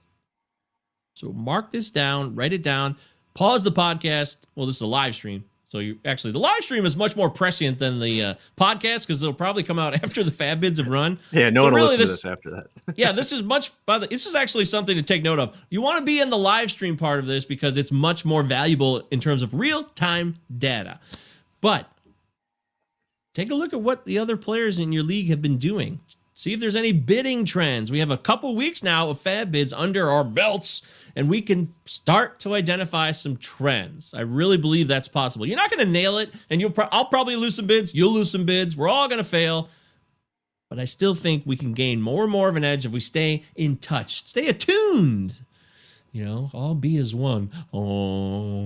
[1.14, 2.98] So mark this down, write it down,
[3.36, 4.38] pause the podcast.
[4.56, 5.46] Well, this is a live stream.
[5.68, 9.22] So you actually the live stream is much more prescient than the uh, podcast because
[9.22, 11.20] it'll probably come out after the fab bids have run.
[11.32, 12.96] Yeah, no So one will really listen this- to this after that.
[12.98, 13.72] yeah, this is much.
[13.86, 15.58] By the, this is actually something to take note of.
[15.70, 18.42] You want to be in the live stream part of this because it's much more
[18.44, 21.00] valuable in terms of real time data.
[21.62, 21.90] But
[23.34, 26.00] take a look at what the other players in your league have been doing.
[26.38, 27.90] See if there's any bidding trends.
[27.90, 30.82] We have a couple weeks now of fab bids under our belts,
[31.16, 34.14] and we can start to identify some trends.
[34.14, 35.46] I really believe that's possible.
[35.46, 36.72] You're not going to nail it, and you'll.
[36.72, 37.96] Pro- I'll probably lose some bids.
[37.96, 38.76] You'll lose some bids.
[38.76, 39.70] We're all going to fail.
[40.70, 43.00] But I still think we can gain more and more of an edge if we
[43.00, 45.40] stay in touch, stay attuned.
[46.12, 47.50] You know, all be as one.
[47.74, 48.66] Oh.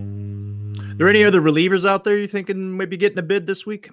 [0.89, 3.91] Are there any other relievers out there you thinking maybe getting a bid this week?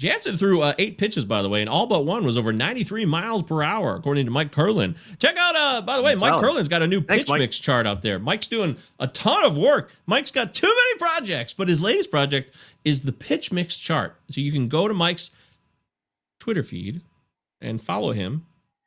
[0.00, 3.04] Jansen threw uh, eight pitches, by the way, and all but one was over 93
[3.04, 4.96] miles per hour, according to Mike Curlin.
[5.18, 6.42] Check out, uh, by the way, Mike Solid.
[6.42, 7.40] Curlin's got a new Thanks, pitch Mike.
[7.40, 8.18] mix chart out there.
[8.18, 9.92] Mike's doing a ton of work.
[10.06, 14.16] Mike's got too many projects, but his latest project is the pitch mix chart.
[14.30, 15.32] So you can go to Mike's
[16.38, 17.02] Twitter feed
[17.60, 18.46] and follow him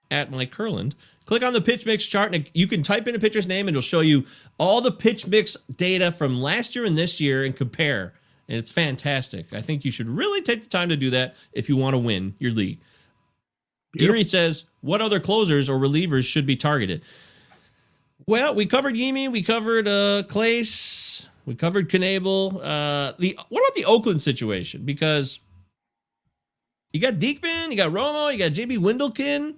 [0.09, 0.93] at Mike Curland.
[1.26, 3.78] Click on the pitch mix chart, and you can type in a pitcher's name, and
[3.78, 4.26] it'll show you
[4.57, 8.16] all the pitch mix data from last year and this year and compare.
[8.54, 9.51] And it's fantastic.
[9.51, 11.97] I think you should really take the time to do that if you want to
[11.97, 12.80] win your league.
[13.97, 17.01] Deary says, what other closers or relievers should be targeted?
[18.28, 22.58] Well, we covered Yimi, we covered uh Clase, we covered Knebel.
[22.58, 24.86] Uh the what about the Oakland situation?
[24.86, 25.39] Because
[26.91, 29.58] you got Diekman, you got Romo, you got JB Wendelken.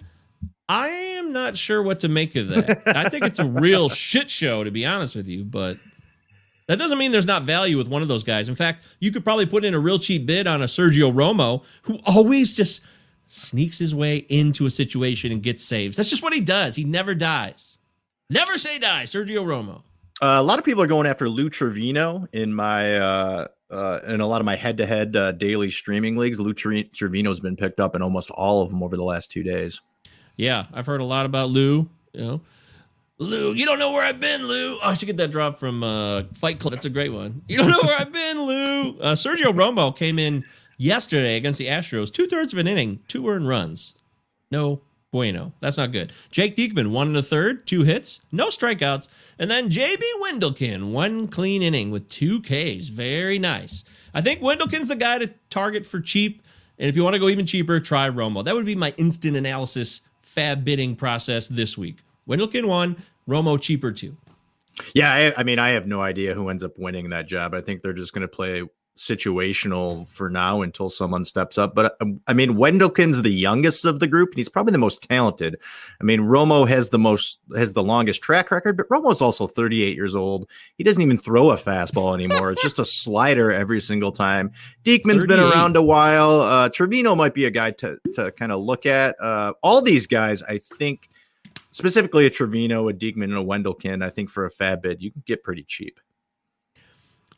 [0.70, 2.82] I am not sure what to make of that.
[2.96, 5.76] I think it's a real shit show, to be honest with you, but
[6.68, 8.48] that doesn't mean there's not value with one of those guys.
[8.48, 11.64] In fact, you could probably put in a real cheap bid on a Sergio Romo,
[11.82, 12.80] who always just
[13.28, 15.96] sneaks his way into a situation and gets saves.
[15.96, 16.76] That's just what he does.
[16.76, 17.78] He never dies.
[18.30, 19.82] Never say die, Sergio Romo.
[20.20, 24.20] Uh, a lot of people are going after Lou Trevino in my uh, uh, in
[24.20, 26.40] a lot of my head-to-head uh, daily streaming leagues.
[26.40, 29.42] Lou Tre- Trevino's been picked up in almost all of them over the last two
[29.42, 29.80] days.
[30.36, 31.88] Yeah, I've heard a lot about Lou.
[32.12, 32.40] You know,
[33.18, 34.74] Lou, you don't know where I've been, Lou.
[34.74, 36.74] Oh, I should get that drop from uh, Fight Club.
[36.74, 37.42] That's a great one.
[37.48, 38.98] You don't know where I've been, Lou.
[39.00, 40.44] Uh, Sergio Romo came in
[40.76, 43.94] yesterday against the Astros, two thirds of an inning, two earned runs.
[44.50, 45.54] No bueno.
[45.60, 46.12] That's not good.
[46.30, 49.08] Jake Diekman, one and a third, two hits, no strikeouts.
[49.38, 52.88] And then JB Wendelken, one clean inning with two Ks.
[52.88, 53.82] Very nice.
[54.12, 56.42] I think Wendelken's the guy to target for cheap.
[56.78, 58.44] And if you want to go even cheaper, try Romo.
[58.44, 62.00] That would be my instant analysis fab bidding process this week.
[62.28, 62.96] Wendelken one,
[63.28, 64.16] Romo cheaper two.
[64.94, 67.54] Yeah, I, I mean, I have no idea who ends up winning that job.
[67.54, 68.62] I think they're just going to play
[68.96, 71.74] situational for now until someone steps up.
[71.74, 75.02] But um, I mean, Wendelken's the youngest of the group, and he's probably the most
[75.08, 75.56] talented.
[76.00, 79.94] I mean, Romo has the most has the longest track record, but Romo's also 38
[79.94, 80.48] years old.
[80.76, 82.52] He doesn't even throw a fastball anymore.
[82.52, 84.52] it's just a slider every single time.
[84.84, 86.40] Diekman's been around a while.
[86.40, 89.16] Uh, Trevino might be a guy to to kind of look at.
[89.20, 91.08] Uh, all these guys, I think.
[91.76, 94.02] Specifically, a Trevino, a Diekman, and a Wendelken.
[94.02, 96.00] I think for a fab bid, you can get pretty cheap.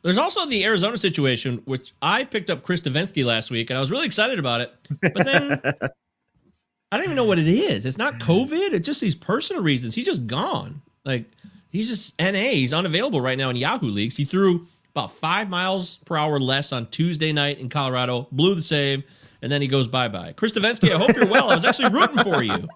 [0.01, 3.81] There's also the Arizona situation, which I picked up Chris Devenski last week, and I
[3.81, 4.73] was really excited about it.
[5.01, 5.61] But then
[6.93, 7.85] I don't even know what it is.
[7.85, 8.71] It's not COVID.
[8.71, 9.93] It's just these personal reasons.
[9.93, 10.81] He's just gone.
[11.03, 11.25] Like
[11.69, 12.31] he's just NA.
[12.31, 14.15] He's unavailable right now in Yahoo leagues.
[14.15, 14.65] He threw
[14.95, 19.03] about five miles per hour less on Tuesday night in Colorado, blew the save,
[19.41, 20.33] and then he goes bye bye.
[20.35, 21.49] Chris Devenski, I hope you're well.
[21.49, 22.67] I was actually rooting for you,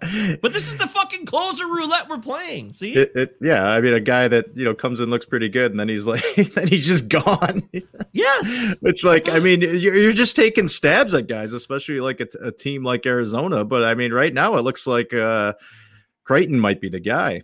[0.42, 2.74] but this is the fucking closer roulette we're playing.
[2.74, 5.50] See, It, it, yeah, I mean, a guy that you know comes in looks pretty
[5.50, 7.70] good, and then he's like, then he's just gone.
[8.14, 8.76] yes.
[8.80, 12.84] Which, like, I mean, you're, you're just taking stabs at guys, especially like a team
[12.84, 13.66] like Arizona.
[13.66, 15.54] But I mean, right now it looks like uh
[16.24, 17.42] Crichton might be the guy.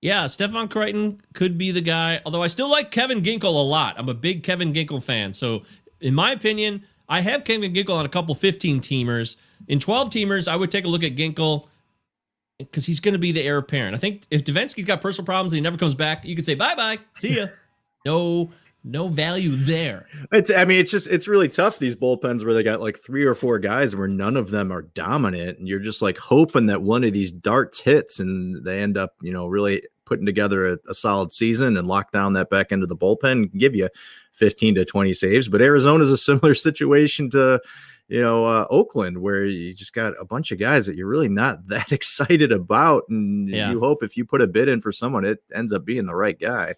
[0.00, 2.20] Yeah, Stefan Crichton could be the guy.
[2.24, 3.96] Although I still like Kevin Ginkel a lot.
[3.98, 5.32] I'm a big Kevin Ginkel fan.
[5.32, 5.62] So,
[6.00, 9.36] in my opinion, I have Kevin Ginkel on a couple 15 teamers.
[9.68, 11.66] In 12 teamers, I would take a look at Ginkel
[12.58, 13.94] because he's going to be the heir apparent.
[13.96, 16.54] I think if Devenski's got personal problems and he never comes back, you could say
[16.54, 17.46] bye bye, see ya.
[18.06, 18.52] no,
[18.84, 20.06] no value there.
[20.32, 21.78] It's, I mean, it's just, it's really tough.
[21.78, 24.82] These bullpens where they got like three or four guys where none of them are
[24.82, 28.96] dominant, and you're just like hoping that one of these darts hits and they end
[28.96, 32.72] up, you know, really putting together a, a solid season and lock down that back
[32.72, 33.88] end of the bullpen and give you
[34.32, 35.48] 15 to 20 saves.
[35.48, 37.60] But Arizona's a similar situation to,
[38.08, 41.28] you know, uh, Oakland, where you just got a bunch of guys that you're really
[41.28, 43.04] not that excited about.
[43.08, 43.70] And Yeah.
[43.70, 46.14] you hope if you put a bid in for someone, it ends up being the
[46.14, 46.74] right guy.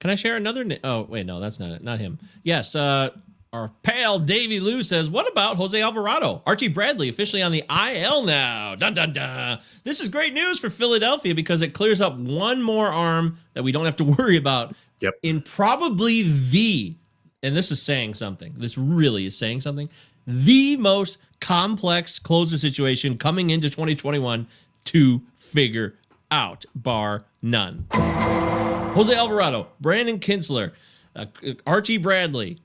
[0.00, 0.64] Can I share another?
[0.64, 1.82] Na- oh, wait, no, that's not it.
[1.84, 2.18] Not him.
[2.42, 3.10] Yes, uh,
[3.52, 6.42] our pal Davy Lou says, "What about Jose Alvarado?
[6.44, 8.74] Archie Bradley officially on the IL now.
[8.74, 9.60] Dun dun dun.
[9.84, 13.70] This is great news for Philadelphia because it clears up one more arm that we
[13.70, 15.18] don't have to worry about Yep.
[15.22, 16.94] In probably the,
[17.42, 18.54] and this is saying something.
[18.56, 19.90] This really is saying something.
[20.26, 24.46] The most complex closer situation coming into 2021
[24.86, 25.94] to figure
[26.30, 27.86] out, bar none.
[27.92, 30.72] Jose Alvarado, Brandon Kintzler,
[31.16, 31.26] uh,
[31.66, 32.60] Archie Bradley,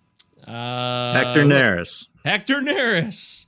[0.46, 2.08] uh, Hector Neris.
[2.24, 3.46] Hector Neris.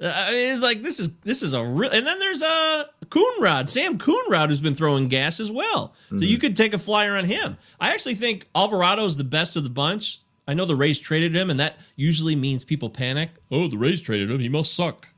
[0.00, 2.84] Uh, I mean, it's like this is this is a real, and then there's uh
[3.06, 5.94] Coonrod, Sam Coonrod, who's been throwing gas as well.
[6.10, 7.56] So you could take a flyer on him.
[7.80, 10.20] I actually think Alvarado is the best of the bunch.
[10.46, 13.30] I know the Rays traded him, and that usually means people panic.
[13.50, 15.08] Oh, the Rays traded him; he must suck.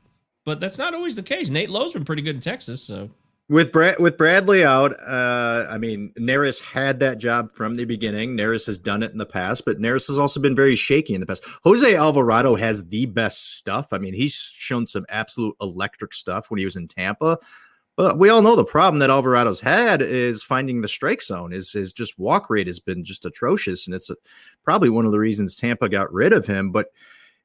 [0.45, 1.49] But that's not always the case.
[1.49, 3.09] Nate Lowe's been pretty good in Texas, so
[3.49, 8.37] With Brad with Bradley out, uh, I mean, Neris had that job from the beginning.
[8.37, 11.19] Neris has done it in the past, but Neris has also been very shaky in
[11.19, 11.43] the past.
[11.63, 13.91] Jose Alvarado has the best stuff.
[13.91, 17.39] I mean, he's shown some absolute electric stuff when he was in Tampa.
[17.97, 21.51] But we all know the problem that Alvarado's had is finding the strike zone.
[21.51, 24.15] Is his just walk rate has been just atrocious, and it's a,
[24.63, 26.71] probably one of the reasons Tampa got rid of him.
[26.71, 26.89] But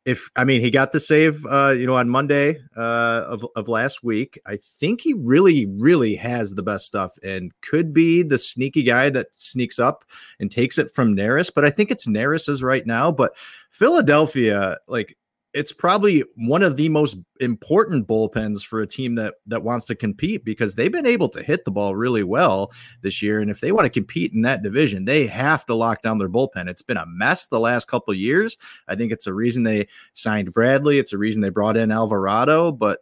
[0.05, 3.69] if I mean he got the save, uh, you know, on Monday uh, of of
[3.69, 8.39] last week, I think he really, really has the best stuff and could be the
[8.39, 10.05] sneaky guy that sneaks up
[10.39, 11.51] and takes it from Neris.
[11.55, 13.11] But I think it's Neris's right now.
[13.11, 13.35] But
[13.71, 15.17] Philadelphia, like
[15.55, 19.95] it's probably one of the most important bullpens for a team that that wants to
[19.95, 23.39] compete because they've been able to hit the ball really well this year.
[23.39, 26.29] And if they want to compete in that division they have to lock down their
[26.29, 26.69] bullpen.
[26.69, 28.57] It's been a mess the last couple years.
[28.89, 30.99] I think it's a reason they signed bradley.
[30.99, 32.73] It's a reason they brought in alvarado.
[32.73, 33.01] But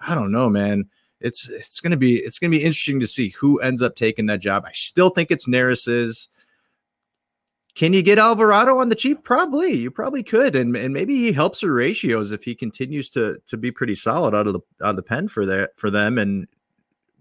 [0.00, 0.88] i don't know man.
[1.20, 3.96] It's it's going to be it's going to be interesting to see who ends up
[3.96, 4.64] taking that job.
[4.64, 6.28] I still think it's Neris's
[7.78, 9.22] can you get Alvarado on the cheap?
[9.22, 9.72] Probably.
[9.72, 13.56] You probably could, and and maybe he helps your ratios if he continues to to
[13.56, 16.18] be pretty solid out of the out of the pen for that for them.
[16.18, 16.48] And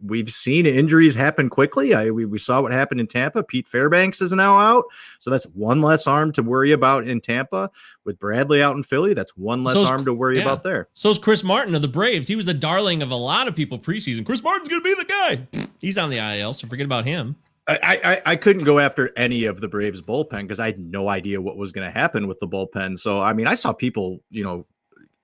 [0.03, 1.93] we've seen injuries happen quickly.
[1.93, 3.43] I we, we saw what happened in Tampa.
[3.43, 4.85] Pete Fairbanks is now out,
[5.19, 7.69] so that's one less arm to worry about in Tampa.
[8.03, 10.41] With Bradley out in Philly, that's one less So's- arm to worry yeah.
[10.41, 10.87] about there.
[10.93, 12.27] So's Chris Martin of the Braves.
[12.27, 14.25] He was the darling of a lot of people preseason.
[14.25, 15.47] Chris Martin's gonna be the guy.
[15.77, 17.35] He's on the IL, so forget about him.
[17.67, 21.09] I, I I couldn't go after any of the Braves bullpen because I had no
[21.09, 22.97] idea what was going to happen with the bullpen.
[22.97, 24.65] So I mean, I saw people, you know,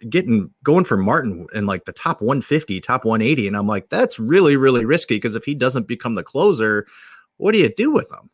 [0.10, 4.20] getting going for Martin in like the top 150, top 180, and I'm like, that's
[4.20, 6.86] really really risky because if he doesn't become the closer,
[7.38, 8.30] what do you do with him?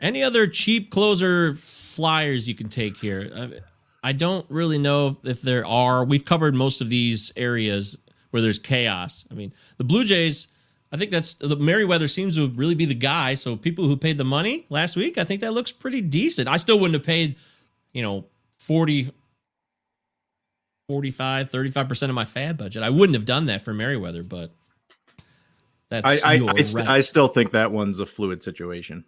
[0.00, 3.30] Any other cheap closer flyers you can take here?
[3.34, 6.04] I, I don't really know if there are.
[6.04, 7.98] We've covered most of these areas
[8.30, 9.24] where there's chaos.
[9.32, 10.46] I mean, the Blue Jays.
[10.92, 13.34] I think that's the Merryweather seems to really be the guy.
[13.34, 16.48] So people who paid the money last week, I think that looks pretty decent.
[16.48, 17.36] I still wouldn't have paid,
[17.92, 18.26] you know,
[18.58, 19.10] 40,
[20.88, 22.82] 45, 35% of my fab budget.
[22.82, 24.52] I wouldn't have done that for Merryweather, but
[25.88, 29.04] that's I I, I, st- I still think that one's a fluid situation.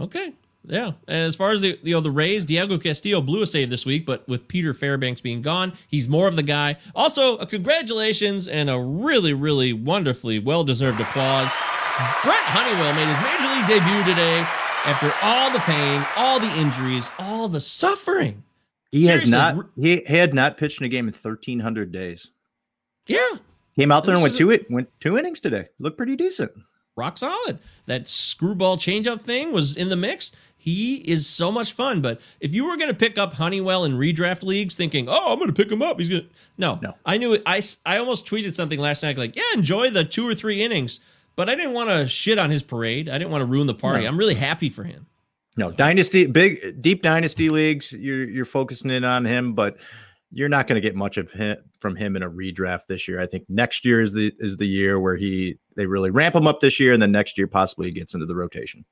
[0.00, 0.32] Okay.
[0.68, 0.92] Yeah.
[1.06, 3.86] And as far as the you know the Rays, Diego Castillo blew a save this
[3.86, 6.76] week, but with Peter Fairbanks being gone, he's more of the guy.
[6.94, 11.50] Also, a congratulations and a really, really wonderfully well-deserved applause.
[12.22, 14.46] Brett Honeywell made his major league debut today
[14.84, 18.44] after all the pain, all the injuries, all the suffering.
[18.92, 22.30] He Seriously, has not he had not pitched in a game in 1300 days.
[23.06, 23.26] Yeah.
[23.76, 25.68] Came out there and This went two it went two innings today.
[25.78, 26.52] Looked pretty decent.
[26.96, 27.58] rock solid.
[27.86, 30.32] That screwball changeup thing was in the mix.
[30.60, 32.00] He is so much fun.
[32.00, 35.38] But if you were going to pick up Honeywell in redraft leagues, thinking, "Oh, I'm
[35.38, 36.28] going to pick him up," he's going to
[36.58, 36.94] no, No.
[37.06, 37.42] I knew it.
[37.46, 41.00] I I almost tweeted something last night like, "Yeah, enjoy the two or three innings,"
[41.36, 43.08] but I didn't want to shit on his parade.
[43.08, 44.02] I didn't want to ruin the party.
[44.02, 44.08] No.
[44.08, 45.06] I'm really happy for him.
[45.56, 49.76] No, dynasty big deep dynasty leagues, you're you're focusing in on him, but
[50.30, 53.20] you're not going to get much of him from him in a redraft this year.
[53.20, 56.46] I think next year is the is the year where he they really ramp him
[56.46, 58.84] up this year, and then next year possibly he gets into the rotation.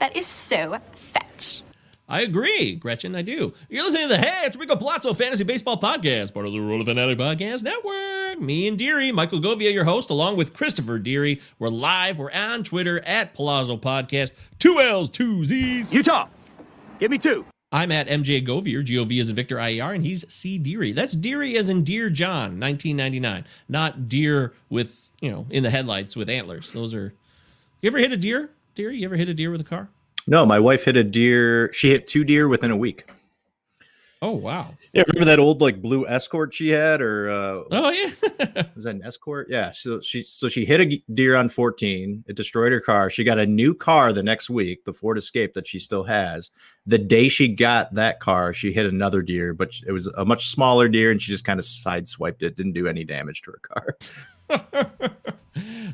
[0.00, 1.62] That is so fetch.
[2.08, 3.14] I agree, Gretchen.
[3.14, 3.52] I do.
[3.68, 7.16] You're listening to the Hey, it's Rico Palazzo Fantasy Baseball Podcast, part of the RotoFanatic
[7.16, 8.40] Podcast Network.
[8.40, 11.42] Me and Deary, Michael Govier, your host, along with Christopher Deary.
[11.58, 12.16] We're live.
[12.16, 14.32] We're on Twitter at Palazzo Podcast.
[14.58, 15.92] Two L's, two Z's.
[15.92, 16.28] Utah,
[16.98, 17.44] give me two.
[17.70, 20.92] I'm at MJ Govier, G O V as in Victor IER, and he's C Deary.
[20.92, 26.16] That's Deary as in Dear John, 1999, not deer with, you know, in the headlights
[26.16, 26.72] with antlers.
[26.72, 27.12] Those are.
[27.82, 28.98] You ever hit a deer, Deary?
[28.98, 29.90] You ever hit a deer with a car?
[30.26, 31.72] No, my wife hit a deer.
[31.72, 33.10] She hit two deer within a week.
[34.22, 34.74] Oh, wow.
[34.92, 38.64] Yeah, remember that old like blue escort she had, or uh, Oh, yeah.
[38.74, 39.48] was that an escort?
[39.48, 39.70] Yeah.
[39.70, 42.24] So she so she hit a deer on 14.
[42.26, 43.08] It destroyed her car.
[43.08, 46.50] She got a new car the next week, the Ford Escape that she still has.
[46.86, 50.48] The day she got that car, she hit another deer, but it was a much
[50.48, 52.56] smaller deer, and she just kind of sideswiped it.
[52.56, 53.96] Didn't do any damage to her car.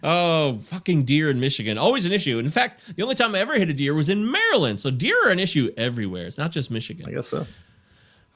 [0.03, 1.79] Oh, fucking deer in Michigan.
[1.79, 2.39] Always an issue.
[2.39, 4.79] In fact, the only time I ever hit a deer was in Maryland.
[4.79, 6.27] So deer are an issue everywhere.
[6.27, 7.09] It's not just Michigan.
[7.09, 7.47] I guess so.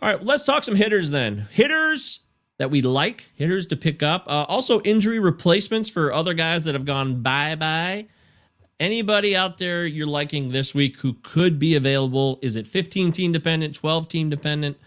[0.03, 1.47] All right, let's talk some hitters then.
[1.51, 2.21] Hitters
[2.59, 4.25] that we like, hitters to pick up.
[4.27, 8.07] Uh, also, injury replacements for other guys that have gone bye bye.
[8.79, 12.39] Anybody out there you're liking this week who could be available?
[12.41, 14.79] Is it 15 team dependent, 12 team dependent?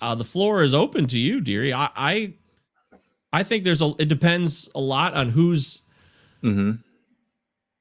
[0.00, 1.72] Uh, the floor is open to you, Deary.
[1.72, 2.32] I, I,
[3.32, 3.92] I think there's a.
[3.98, 5.80] It depends a lot on who's,
[6.42, 6.72] Mm-hmm.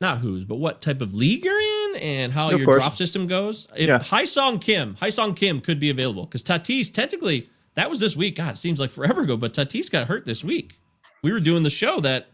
[0.01, 2.83] not who's, but what type of league you're in and how Of your course.
[2.83, 3.67] drop system goes.
[3.75, 3.99] If Yeah.
[3.99, 8.35] Ha-Seong Kim, Ha-Seong Kim could be available because Tatis technically that was this week.
[8.35, 10.73] God, it seems like forever ago, but Tatis got hurt this week.
[11.21, 12.27] We were doing the show that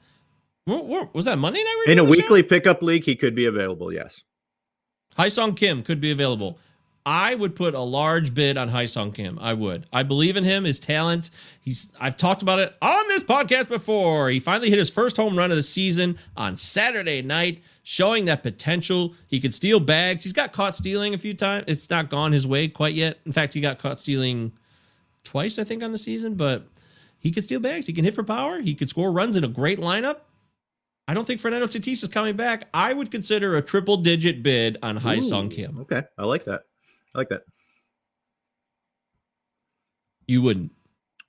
[0.68, 1.76] was that Monday night.
[1.86, 2.12] We In a the show?
[2.12, 3.93] weekly pickup league, he could be available.
[3.93, 4.22] Yes.
[5.16, 6.58] Ha-Seong Kim could be available.
[7.08, 9.38] I would put a large bid on Ha-Seong Kim.
[9.39, 9.86] I would.
[9.93, 11.30] I believe in him, his talent.
[11.62, 14.32] He's I've talked about it on this podcast before.
[14.32, 18.42] He finally hit his first home run of the season on Saturday night, showing that
[18.42, 19.14] potential.
[19.28, 20.24] He could steal bags.
[20.24, 21.66] He's got caught stealing a few times.
[21.68, 23.20] It's not gone his way quite yet.
[23.28, 24.52] In fact, he got caught stealing
[25.24, 26.68] twice, I think, on the season, but
[27.20, 27.86] he can steal bags.
[27.86, 28.60] He can hit for power.
[28.60, 30.22] He could score runs in a great lineup.
[31.08, 32.68] I don't think Fernando Tatis is coming back.
[32.74, 35.80] I would consider a triple digit bid on Ha-Seong Kim.
[35.82, 36.64] Okay, I like that.
[37.14, 37.44] I like that.
[40.26, 40.72] You wouldn't.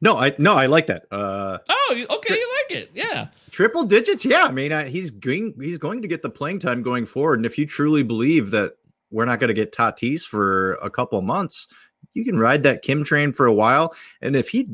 [0.01, 1.05] No, I no, I like that.
[1.11, 2.91] Uh, Oh, okay, you like it.
[2.95, 3.29] Yeah.
[3.51, 4.25] triple digits.
[4.25, 7.39] Yeah, I mean, uh, he's going he's going to get the playing time going forward.
[7.39, 8.75] And if you truly believe that
[9.11, 11.67] we're not going to get Tatis for a couple months,
[12.15, 13.95] you can ride that Kim train for a while.
[14.21, 14.69] And if he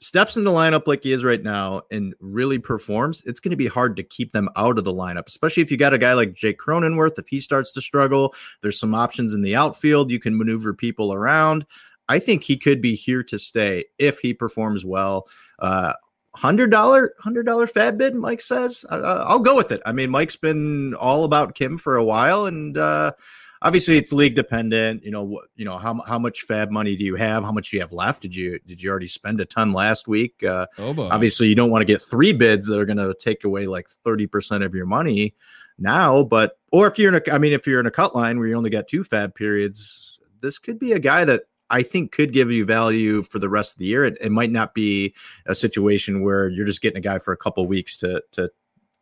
[0.00, 3.56] steps in the lineup like he is right now and really performs, it's going to
[3.56, 6.14] be hard to keep them out of the lineup, especially if you got a guy
[6.14, 7.18] like Jake Cronenworth.
[7.18, 10.10] If he starts to struggle, there's some options in the outfield.
[10.10, 11.66] You can maneuver people around.
[12.08, 15.28] I think he could be here to stay if he performs well.
[15.58, 15.94] Uh,
[16.34, 18.84] hundred dollar hundred dollar fab bid mike says.
[18.88, 19.82] Uh, i'll go with it.
[19.84, 23.12] I mean mike's been all about kim for a while and uh
[23.60, 25.04] obviously it's league dependent.
[25.04, 27.44] You know what you know how, how much fab money do you have?
[27.44, 28.22] How much do you have left?
[28.22, 30.42] Did you did you already spend a ton last week?
[30.42, 33.44] Uh Oh obviously you don't want to get three bids that are going to take
[33.44, 35.34] away like 30% of your money
[35.78, 38.38] now but or if you're in a i mean if you're in a cut line
[38.38, 42.12] where you only got two fab periods this could be a guy that i think
[42.12, 45.12] could give you value for the rest of the year it, it might not be
[45.46, 48.50] a situation where you're just getting a guy for a couple weeks to to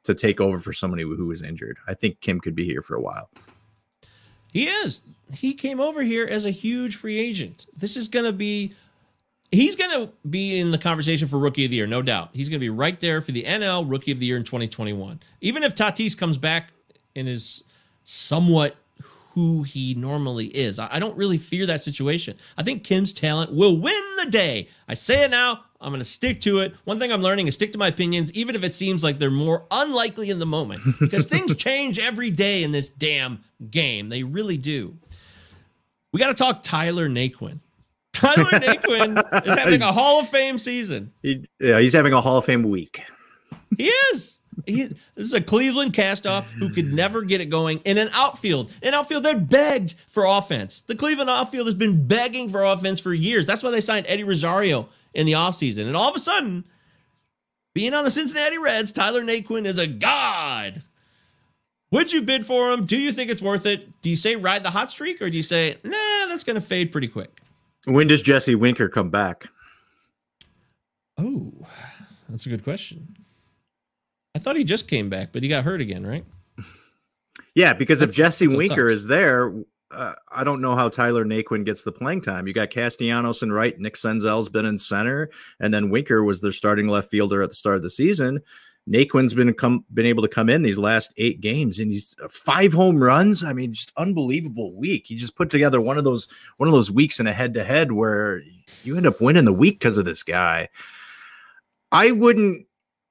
[0.02, 2.96] to take over for somebody who was injured i think kim could be here for
[2.96, 3.28] a while
[4.52, 5.02] He is.
[5.32, 7.66] He came over here as a huge free agent.
[7.76, 8.74] This is going to be.
[9.52, 12.30] He's going to be in the conversation for rookie of the year, no doubt.
[12.32, 15.20] He's going to be right there for the NL rookie of the year in 2021.
[15.40, 16.72] Even if Tatis comes back
[17.16, 17.64] and is
[18.04, 18.76] somewhat
[19.40, 22.36] who he normally is, I I don't really fear that situation.
[22.58, 24.68] I think Kim's talent will win the day.
[24.88, 25.64] I say it now.
[25.80, 26.74] I'm going to stick to it.
[26.84, 29.30] One thing I'm learning is stick to my opinions, even if it seems like they're
[29.30, 34.10] more unlikely in the moment, because things change every day in this damn game.
[34.10, 34.98] They really do.
[36.12, 37.60] We got to talk Tyler Naquin.
[38.12, 41.12] Tyler Naquin is having a Hall of Fame season.
[41.22, 43.00] he, yeah he's having a hall of fame week
[43.78, 44.39] He is.
[44.66, 48.72] He, this is a Cleveland castoff who could never get it going in an outfield.
[48.82, 50.80] An outfield that begged for offense.
[50.82, 53.46] The Cleveland outfield has been begging for offense for years.
[53.46, 55.86] That's why they signed Eddie Rosario in the offseason.
[55.86, 56.64] And all of a sudden,
[57.74, 60.82] being on the Cincinnati Reds, Tyler Naquin is a god.
[61.90, 62.84] Would you bid for him?
[62.86, 64.02] Do you think it's worth it?
[64.02, 66.60] Do you say ride the hot streak or do you say, nah, that's going to
[66.60, 67.40] fade pretty quick?
[67.86, 69.46] when does jesse winker come back
[71.18, 71.52] Oh,
[72.28, 73.14] that's a good question.
[74.34, 76.24] I thought he just came back, but he got hurt again, right?
[77.54, 79.52] Yeah, because if Jesse Winker is there,
[79.90, 82.46] uh, I don't know how Tyler Naquin gets the playing time.
[82.46, 86.52] You got Castellanos and right, Nick Senzel's been in center, and then Winker was their
[86.52, 88.40] starting left fielder at the start of the season.
[88.88, 92.28] Naquin's been come been able to come in these last eight games, and he's uh,
[92.28, 93.44] five home runs.
[93.44, 95.06] I mean, just unbelievable week.
[95.06, 97.64] He just put together one of those one of those weeks in a head to
[97.64, 98.42] head where
[98.82, 100.68] you end up winning the week because of this guy.
[101.92, 102.66] I wouldn't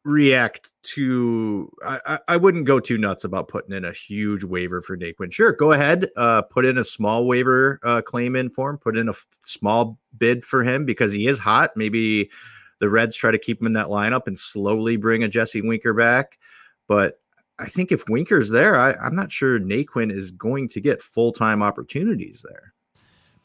[0.05, 4.97] react to I, I- wouldn't go too nuts about putting in a huge waiver for
[4.97, 5.31] Naquin.
[5.31, 6.09] Sure, go ahead.
[6.15, 9.27] Uh put in a small waiver uh claim in for him, put in a f-
[9.45, 11.71] small bid for him because he is hot.
[11.75, 12.29] Maybe
[12.79, 15.93] the Reds try to keep him in that lineup and slowly bring a Jesse Winker
[15.93, 16.39] back.
[16.87, 17.19] But
[17.59, 21.61] I think if Winker's there, I, I'm not sure Naquin is going to get full-time
[21.61, 22.73] opportunities there.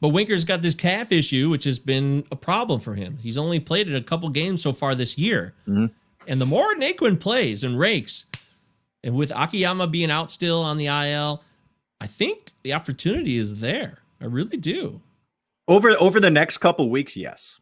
[0.01, 3.19] But Winker's got this calf issue, which has been a problem for him.
[3.21, 5.55] He's only played it a couple games so far this year.
[5.67, 5.91] Mhm.
[6.27, 8.27] And the more Naquin plays and rakes,
[9.03, 11.43] and with Akiyama being out still on the IL,
[12.01, 13.99] I think the opportunity is there.
[14.21, 15.01] I really do.
[15.69, 17.59] Over over the next couple weeks, yes.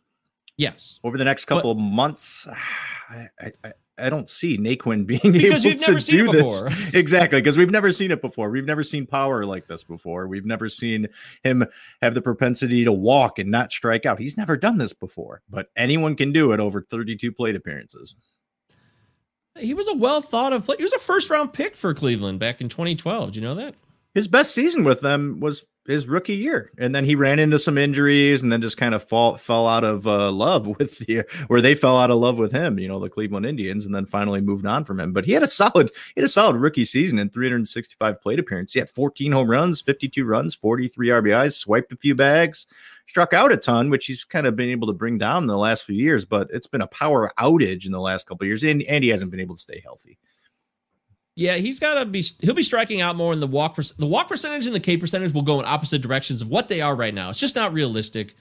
[0.59, 0.99] Yes.
[1.03, 2.47] over the next But- couple of months,
[3.11, 3.53] I, I,
[3.99, 6.63] I- don't see Naquin being Because able to seen do it this.
[6.63, 6.89] before.
[6.99, 8.51] exactly, because we've never seen it before.
[8.51, 10.27] We've never seen power like this before.
[10.27, 11.09] We've never seen
[11.45, 11.65] him
[12.01, 14.19] have the propensity to walk and not strike out.
[14.19, 18.15] He's never done this before, but anyone can do it over 32 plate appearances.
[19.59, 20.77] He was a well thought of play.
[20.77, 23.33] He was a first round pick for Cleveland back in 2012.
[23.33, 23.75] Do you know that?
[24.15, 27.77] His best season with them was his rookie year, and then he ran into some
[27.77, 31.61] injuries, and then just kind of fall fell out of uh, love with the where
[31.61, 32.79] they fell out of love with him.
[32.79, 35.13] You know, the Cleveland Indians, and then finally moved on from him.
[35.13, 38.75] But he had a solid, he had a solid rookie season in 365 plate appearances.
[38.75, 42.67] He had 14 home runs, 52 runs, 43 RBIs, swiped a few bags,
[43.07, 45.57] struck out a ton, which he's kind of been able to bring down in the
[45.57, 46.25] last few years.
[46.25, 49.31] But it's been a power outage in the last couple years, and, and he hasn't
[49.31, 50.19] been able to stay healthy.
[51.35, 52.25] Yeah, he's got to be.
[52.41, 53.77] He'll be striking out more in the walk.
[53.77, 56.81] The walk percentage and the K percentage will go in opposite directions of what they
[56.83, 57.31] are right now.
[57.31, 58.35] It's just not realistic,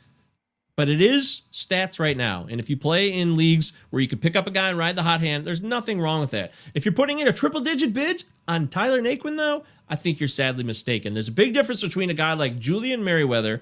[0.76, 2.48] but it is stats right now.
[2.50, 4.96] And if you play in leagues where you can pick up a guy and ride
[4.96, 6.52] the hot hand, there's nothing wrong with that.
[6.74, 10.28] If you're putting in a triple digit bid on Tyler Naquin, though, I think you're
[10.28, 11.14] sadly mistaken.
[11.14, 13.62] There's a big difference between a guy like Julian Merryweather,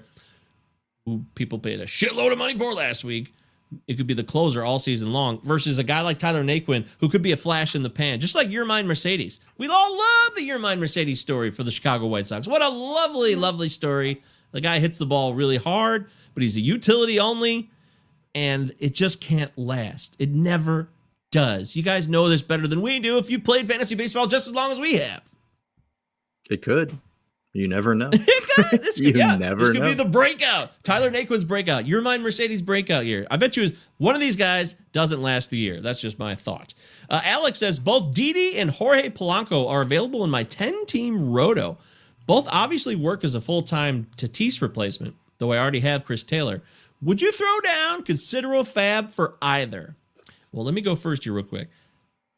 [1.06, 3.34] who people paid a shitload of money for last week.
[3.86, 7.08] It could be the closer all season long versus a guy like Tyler Naquin who
[7.08, 9.38] could be a flash in the pan, just like Yermín Mercedes.
[9.58, 12.48] We all love the Yermín Mercedes story for the Chicago White Sox.
[12.48, 14.22] What a lovely, lovely story.
[14.50, 17.70] The guy hits the ball really hard, but he's a utility only,
[18.34, 20.16] and it just can't last.
[20.18, 20.88] It never
[21.30, 21.76] does.
[21.76, 24.54] You guys know this better than we do if you played fantasy baseball just as
[24.54, 25.22] long as we have.
[26.50, 26.98] It could.
[27.52, 28.10] You never know.
[28.72, 30.70] This You could, yeah, never this could be the breakout.
[30.84, 31.84] Tyler Naquin's breakout.
[31.84, 33.26] Yermín Mercedes breakout year.
[33.30, 35.80] I bet you is one of these guys doesn't last the year.
[35.80, 36.74] That's just my thought.
[37.08, 41.78] Uh, Alex says both Didi and Jorge Polanco are available in my 10 team roto.
[42.26, 46.60] Both obviously work as a full time Tatis replacement, though I already have Chris Taylor.
[47.00, 49.96] Would you throw down considerable fab for either?
[50.52, 51.70] Well, let me go first here, real quick.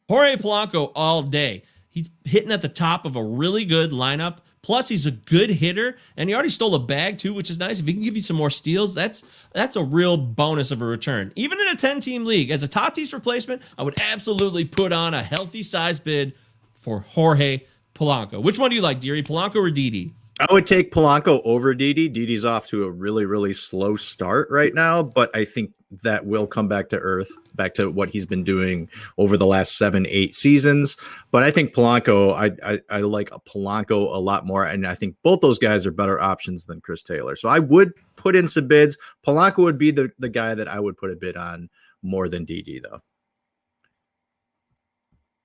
[0.07, 1.63] Jorge Polanco all day.
[1.89, 4.37] He's hitting at the top of a really good lineup.
[4.63, 7.79] Plus, he's a good hitter, and he already stole a bag too, which is nice.
[7.79, 10.85] If he can give you some more steals, that's that's a real bonus of a
[10.85, 11.33] return.
[11.35, 15.21] Even in a 10-team league, as a Tatis replacement, I would absolutely put on a
[15.21, 16.33] healthy size bid
[16.75, 17.61] for Jorge
[17.93, 18.41] Polanco.
[18.41, 19.21] Which one do you like, Deary?
[19.21, 20.13] Polanco or Didi?
[20.39, 22.07] I would take Polanco over Didi.
[22.07, 25.71] Didi's off to a really, really slow start right now, but I think
[26.01, 29.77] that will come back to earth, back to what he's been doing over the last
[29.77, 30.97] seven, eight seasons.
[31.31, 35.15] But I think Polanco, I, I, I like Polanco a lot more, and I think
[35.23, 37.35] both those guys are better options than Chris Taylor.
[37.35, 38.97] So I would put in some bids.
[39.25, 41.69] Polanco would be the, the guy that I would put a bid on
[42.01, 42.99] more than Didi though.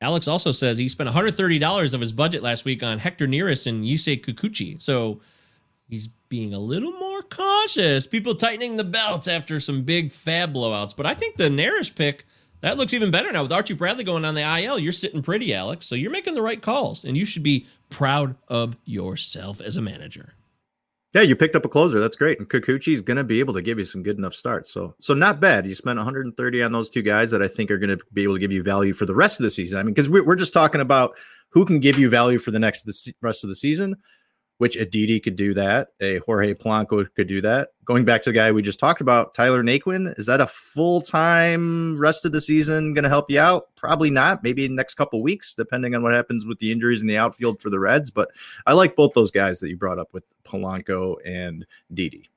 [0.01, 3.85] Alex also says he spent $130 of his budget last week on Hector Neris and
[3.85, 4.81] Yusei Kikuchi.
[4.81, 5.21] So
[5.89, 8.07] he's being a little more cautious.
[8.07, 10.97] People tightening the belts after some big fab blowouts.
[10.97, 12.25] But I think the Neris pick,
[12.61, 13.43] that looks even better now.
[13.43, 15.87] With Archie Bradley going on the IL, you're sitting pretty, Alex.
[15.87, 17.05] So you're making the right calls.
[17.05, 20.35] And you should be proud of yourself as a manager.
[21.15, 22.01] Yeah, you picked up a closer.
[22.01, 22.39] That's great.
[22.39, 24.71] And Kikuchi's going to be able to give you some good enough starts.
[24.71, 25.67] So, so not bad.
[25.67, 28.35] You spent 130 on those two guys that I think are going to be able
[28.35, 29.79] to give you value for the rest of the season.
[29.79, 31.17] I mean, because we're just talking about
[31.51, 33.97] who can give you value for the next the rest of the season,
[34.59, 35.89] which a Didi could do that.
[36.01, 37.71] A Jorge Polanco could do that.
[37.85, 41.01] Going back to the guy we just talked about, Tyler Naquin, is that a full
[41.01, 43.75] time rest of the season going to help you out?
[43.77, 44.43] Probably not.
[44.43, 47.17] Maybe in the next couple weeks, depending on what happens with the injuries in the
[47.17, 48.11] outfield for the Reds.
[48.11, 48.31] But
[48.67, 52.29] I like both those guys that you brought up with Polanco and Didi.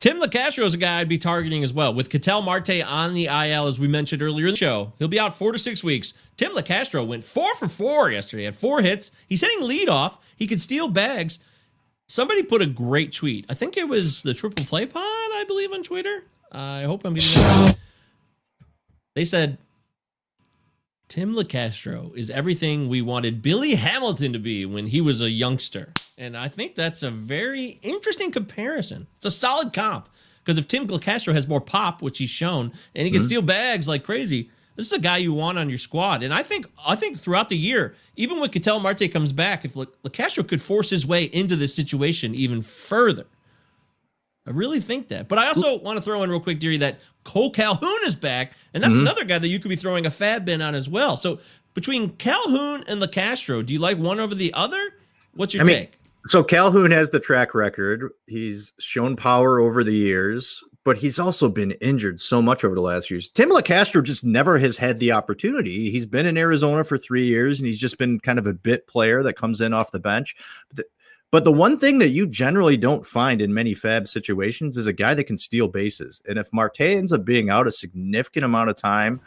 [0.00, 1.92] Tim Locastro is a guy I'd be targeting as well.
[1.92, 5.18] With Ketel Marte on the IL, as we mentioned earlier in the show, he'll be
[5.18, 6.14] out four to six weeks.
[6.36, 9.10] Tim Locastro went four for four yesterday, had four hits.
[9.26, 10.20] He's hitting lead off.
[10.36, 11.40] He could steal bags.
[12.06, 13.44] Somebody put a great tweet.
[13.48, 16.22] I think it was the Triple Play Pod, I believe, on Twitter.
[16.52, 17.76] I hope I'm getting that.
[19.14, 19.58] They said,
[21.08, 25.92] Tim Locastro is everything we wanted Billy Hamilton to be when he was a youngster.
[26.18, 29.06] And I think that's a very interesting comparison.
[29.16, 30.08] It's a solid comp
[30.44, 33.26] because if Tim Locastro has more pop, which he's shown, and he can Mhm.
[33.26, 36.22] steal bags like crazy, this is a guy you want on your squad.
[36.22, 39.74] And I think I think throughout the year, even when Ketel Marte comes back, if
[39.74, 43.26] Locastro could force his way into this situation even further,
[44.48, 45.28] I really think that.
[45.28, 48.54] But I also want to throw in real quick, Deary, that Cole Calhoun is back,
[48.72, 49.00] and that's Mhm.
[49.00, 51.18] another guy that you could be throwing a fab bin on as well.
[51.18, 51.38] So
[51.74, 54.94] between Calhoun and Locastro, do you like one over the other?
[55.34, 55.92] What's your I mean, take?
[56.26, 58.10] So Calhoun has the track record.
[58.26, 62.80] He's shown power over the years, but he's also been injured so much over the
[62.80, 63.28] last years.
[63.28, 65.90] Tim Locastro just never has had the opportunity.
[65.90, 68.86] He's been in Arizona for three years, and he's just been kind of a bit
[68.86, 70.34] player that comes in off the bench.
[70.68, 70.84] But the,
[71.30, 74.92] but the one thing that you generally don't find in many fab situations is a
[74.92, 76.20] guy that can steal bases.
[76.26, 79.20] And if Marte ends up being out a significant amount of time,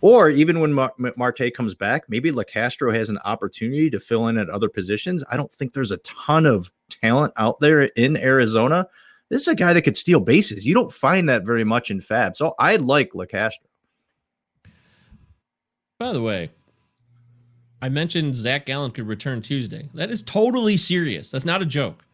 [0.00, 4.36] Or even when Mar- Marte comes back, maybe Locastro has an opportunity to fill in
[4.36, 5.22] at other positions.
[5.30, 8.88] I don't think there's a ton of talent out there in Arizona.
[9.28, 10.66] This is a guy that could steal bases.
[10.66, 12.36] You don't find that very much in Fab.
[12.36, 13.66] So I like Locastro.
[15.98, 16.50] By the way,
[17.82, 19.90] I mentioned Zach Gallen could return Tuesday.
[19.94, 21.32] That is totally serious.
[21.32, 22.04] That's not a joke.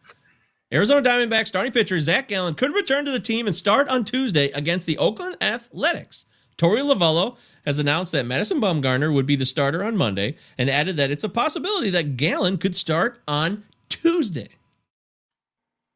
[0.73, 4.49] Arizona Diamondbacks starting pitcher Zach Gallen could return to the team and start on Tuesday
[4.51, 6.25] against the Oakland Athletics.
[6.57, 10.97] Torey Lovullo has announced that Madison Bumgarner would be the starter on Monday and added
[10.97, 14.49] that it's a possibility that Gallen could start on Tuesday.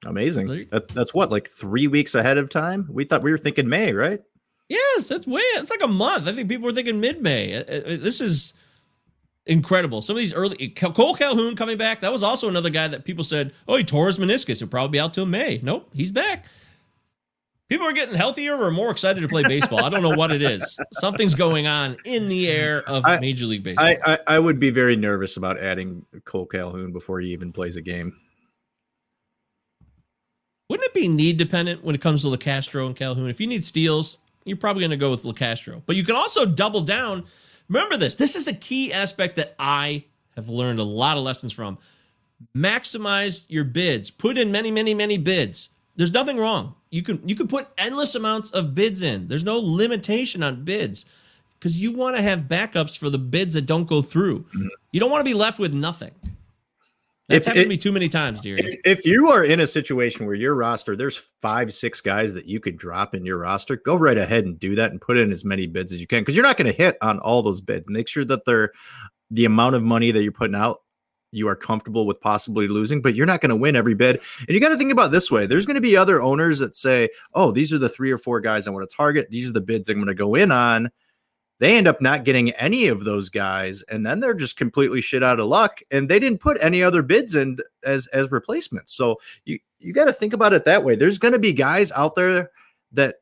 [0.06, 0.68] Amazing.
[0.72, 2.88] That, that's what, like three weeks ahead of time?
[2.92, 4.22] We thought we were thinking May, right?
[4.70, 5.42] Yes, that's way.
[5.56, 6.28] It's like a month.
[6.28, 7.56] I think people were thinking mid-May.
[7.56, 8.54] Uh, uh, This is
[9.46, 10.02] incredible.
[10.02, 12.00] Some of these early Cole Calhoun coming back.
[12.02, 14.60] That was also another guy that people said, "Oh, he tore his meniscus.
[14.60, 16.46] He'll probably be out till May." Nope, he's back.
[17.70, 19.84] People are getting healthier or more excited to play baseball.
[19.84, 20.78] I don't know what it is.
[20.92, 23.86] Something's going on in the air of I- Major League Baseball.
[23.86, 27.76] I, I, I would be very nervous about adding Cole Calhoun before he even plays
[27.76, 28.16] a game.
[30.70, 33.30] Wouldn't it be need dependent when it comes to Locastro and Calhoun?
[33.30, 35.82] If you need steals, you're probably going to go with Locastro.
[35.86, 37.26] But you can also double down.
[37.74, 38.14] Remember this.
[38.16, 40.04] This is a key aspect that I
[40.36, 41.80] have learned a lot of lessons from.
[42.56, 44.12] Maximize your bids.
[44.12, 45.70] Put in many, many, many bids.
[45.96, 46.76] There's nothing wrong.
[46.92, 49.28] You can you can put endless amounts of bids in.
[49.28, 51.06] There's no limitation on bids
[51.60, 54.42] because you want to have backups for the bids that don't go through.
[54.42, 54.68] Mm-hmm.
[54.92, 56.12] You don't want to be left with nothing.
[57.30, 58.60] That's If happened it- to me too many times, Deary.
[58.60, 62.48] If, if you are in a situation where your roster, there's five, six guys that
[62.48, 65.32] you could drop in your roster, go right ahead and do that and put in
[65.32, 67.62] as many bids as you can because you're not going to hit on all those
[67.62, 67.86] bids.
[67.88, 68.72] Make sure that they're
[69.32, 70.82] the amount of money that you're putting out,
[71.32, 74.22] you are comfortable with possibly losing, but you're not going to win every bid.
[74.40, 76.76] And you got to think about this way there's going to be other owners that
[76.76, 79.30] say, oh, these are the three or four guys I want to target.
[79.32, 80.92] These are the bids I'm going to go in on.
[81.64, 85.24] They end up not getting any of those guys, and then they're just completely shit
[85.24, 85.80] out of luck.
[85.90, 88.94] And they didn't put any other bids in as as replacements.
[88.94, 90.98] So you you got to think about it that way.
[90.98, 92.50] There's going to be guys out there
[92.92, 93.16] that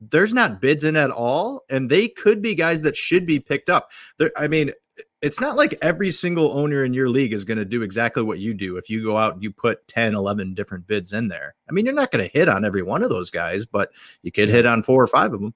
[0.00, 3.68] there's not bids in at all, and they could be guys that should be picked
[3.68, 3.90] up.
[4.16, 4.72] There, I mean,
[5.20, 8.38] it's not like every single owner in your league is going to do exactly what
[8.38, 11.54] you do if you go out and you put 10 11 different bids in there
[11.68, 13.90] i mean you're not going to hit on every one of those guys but
[14.22, 15.54] you could hit on four or five of them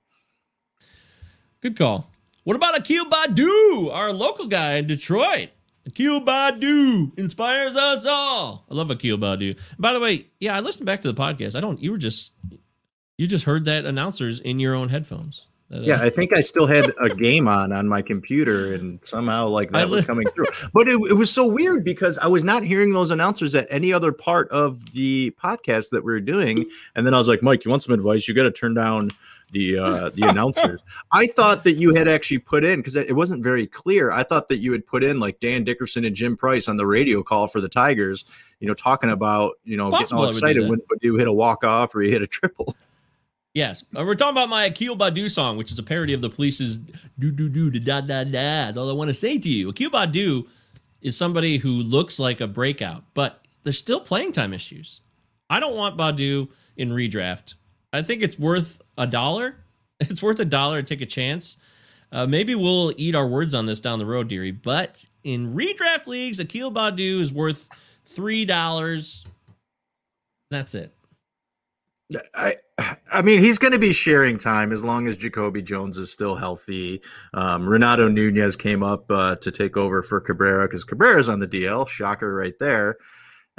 [1.61, 2.10] Good call.
[2.45, 5.51] What about Akil Baddoo, our local guy in Detroit?
[5.87, 8.65] Akil Baddoo inspires us all.
[8.71, 9.59] I love Akil Baddoo.
[9.79, 11.55] By the way, yeah, I listened back to the podcast.
[11.55, 11.81] I don't.
[11.81, 12.33] You were just
[13.19, 15.51] you just heard that announcers in your own headphones.
[15.69, 18.99] That, uh, yeah i think i still had a game on on my computer and
[19.05, 22.43] somehow like that was coming through but it, it was so weird because i was
[22.43, 26.69] not hearing those announcers at any other part of the podcast that we were doing
[26.97, 29.11] and then i was like mike you want some advice you got to turn down
[29.53, 30.83] the uh the announcers
[31.13, 34.49] i thought that you had actually put in because it wasn't very clear i thought
[34.49, 37.47] that you had put in like dan dickerson and jim price on the radio call
[37.47, 38.25] for the tigers
[38.61, 41.29] you know talking about you know getting all I would do excited when you hit
[41.29, 42.77] a walk off or you hit a triple
[43.53, 46.31] Yes, Uh, we're talking about my Akil Baddoo song, which is a parody of the
[46.31, 46.79] Police's
[47.19, 49.71] "Do Do Do Da Da Da." That's all I want to say to you.
[49.71, 50.47] Akil Baddoo
[51.01, 55.01] is somebody who looks like a breakout, but there's still playing time issues.
[55.49, 57.55] I don't want Baddoo in redraft.
[57.93, 59.57] I think it's worth a dollar.
[60.03, 61.59] It's worth a dollar to take a chance.
[62.11, 64.51] Uh, maybe we'll eat our words on this down the road, Deary.
[64.51, 67.69] But in redraft leagues, Akil Baddoo is worth
[68.07, 69.23] three dollars.
[70.51, 70.95] That's it.
[72.35, 72.57] I
[73.13, 76.37] I mean, he's going to be sharing time as long as Jacoby Jones is still
[76.37, 77.03] healthy.
[77.35, 81.47] Um, Renato Nunez came up uh, to take over for Cabrera because Cabrera's on the
[81.47, 81.87] DL.
[81.87, 82.97] Shocker, right there.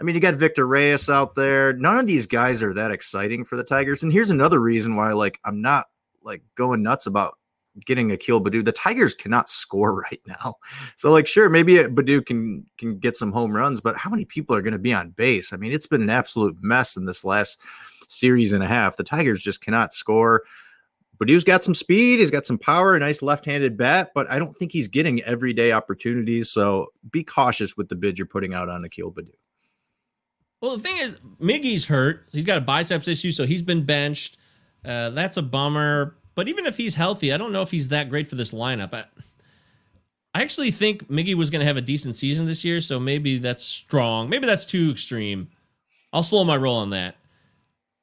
[0.02, 1.74] I mean, you got Victor Reyes out there.
[1.74, 4.02] None of these guys are that exciting for the Tigers.
[4.02, 5.86] And here's another reason why, like, I'm not
[6.24, 7.38] like going nuts about
[7.86, 8.66] getting Akil Baddoo.
[8.66, 10.56] The Tigers cannot score right now.
[10.96, 14.56] So, like, sure, maybe Baddoo can can get some home runs, but how many people
[14.56, 15.54] are going to be on base?
[15.54, 17.60] I mean, it's been an absolute mess in this last
[18.08, 18.98] series and a half.
[18.98, 20.42] The Tigers just cannot score.
[21.20, 24.58] Baddoo's got some speed, he's got some power, a nice left-handed bat, but I don't
[24.58, 26.50] think he's getting everyday opportunities.
[26.50, 29.36] So be cautious with the bid you're putting out on Akil Baddoo.
[30.62, 32.28] Well, the thing is, Miggy's hurt.
[32.32, 34.38] He's got a biceps issue, so he's been benched.
[34.86, 36.16] Uh, that's a bummer.
[36.36, 38.94] But even if he's healthy, I don't know if he's that great for this lineup.
[38.94, 39.06] I,
[40.34, 43.40] I actually think Miggy was going to have a decent season this year, so maybe
[43.40, 44.30] that's strong.
[44.30, 45.50] Maybe that's too extreme.
[46.14, 47.16] I'll slow my roll on that.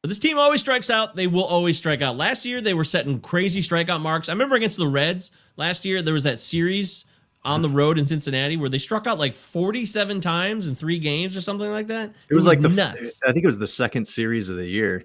[0.03, 1.17] But this team always strikes out.
[1.17, 2.17] They will always strike out.
[2.17, 4.29] Last year, they were setting crazy strikeout marks.
[4.29, 7.05] I remember against the Reds last year, there was that series
[7.45, 11.36] on the road in Cincinnati where they struck out like 47 times in three games
[11.36, 12.12] or something like that.
[12.28, 13.18] It was like the nuts.
[13.24, 15.05] I think it was the second series of the year.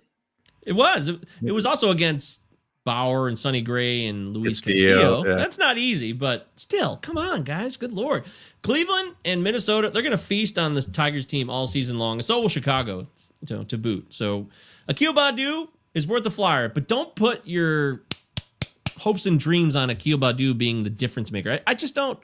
[0.64, 1.10] It was.
[1.10, 2.42] It, it was also against
[2.86, 5.26] Bauer and Sonny Gray and Luis Castillo, Castillo.
[5.26, 5.36] yeah.
[5.38, 7.78] That's not easy, but still, come on, guys.
[7.78, 8.26] Good lord.
[8.62, 12.18] Cleveland and Minnesota, they're going to feast on this Tigers team all season long.
[12.18, 13.08] And so will Chicago
[13.46, 14.08] to, to boot.
[14.10, 14.48] So
[14.88, 18.04] Akil Baddoo is worth a flyer, but don't put your
[19.04, 21.52] hopes and dreams on Akil Baddoo being the difference maker.
[21.52, 22.18] I, I just don't.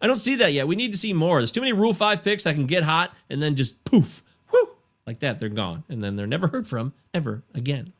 [0.00, 0.66] I don't see that yet.
[0.66, 1.40] We need to see more.
[1.40, 4.22] There's too many Rule Five picks that can get hot and then just poof,
[4.52, 4.66] whoo,
[5.06, 5.40] like that.
[5.40, 7.92] They're gone, and then they're never heard from ever again.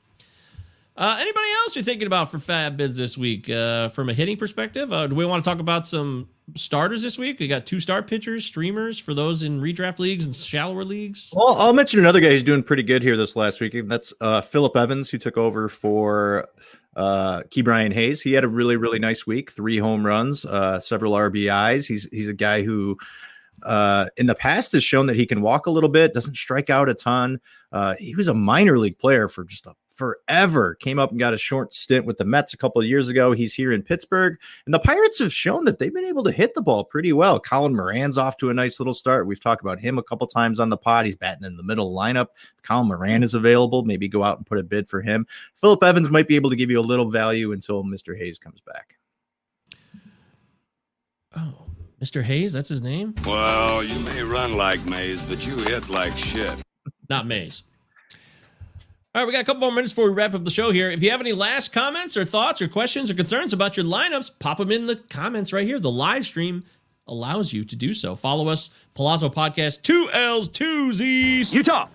[0.97, 4.37] Uh, anybody else you're thinking about for fab bids this week uh, from a hitting
[4.37, 4.93] perspective?
[4.93, 7.41] Uh, do we want to talk about some starters this week?
[7.41, 11.31] We got two star pitchers, streamers for those in redraft leagues and shallower leagues.
[11.33, 14.12] Well, I'll mention another guy who's doing pretty good here this last week, and that's
[14.20, 16.49] uh, Philip Evans, who took over for
[16.97, 18.20] uh, Ke'Bryan Hayes.
[18.20, 21.86] He had a really, really nice week, three home runs, uh, several RBIs.
[21.86, 22.99] He's he's a guy who
[23.62, 26.70] uh, in the past has shown that he can walk a little bit, doesn't strike
[26.70, 27.41] out a ton.
[27.72, 30.76] Uh, he was a minor league player for just a forever.
[30.76, 33.32] Came up and got a short stint with the Mets a couple of years ago.
[33.32, 36.55] He's here in Pittsburgh, and the Pirates have shown that they've been able to hit
[36.55, 37.38] the ball pretty well.
[37.38, 39.26] Colin Moran's off to a nice little start.
[39.26, 41.05] We've talked about him a couple times on the pod.
[41.05, 42.28] He's batting in the middle lineup.
[42.62, 43.84] Colin Moran is available.
[43.84, 45.26] Maybe go out and put a bid for him.
[45.55, 48.16] Phillip Evans might be able to give you a little value until Mr.
[48.16, 48.96] Hayes comes back.
[51.36, 51.66] Oh,
[52.03, 52.22] Mr.
[52.22, 53.14] Hayes, that's his name?
[53.26, 56.59] Well, you may run like Mays, but you hit like shit.
[57.11, 57.64] Not Mays.
[59.12, 60.88] All right, we got a couple more minutes before we wrap up the show here.
[60.88, 64.38] If you have any last comments or thoughts or questions or concerns about your lineups,
[64.38, 65.80] pop them in the comments right here.
[65.80, 66.62] The live stream
[67.08, 68.14] allows you to do so.
[68.14, 71.52] Follow us, Palazzo Podcast, two L's, two Z's.
[71.52, 71.88] Utah,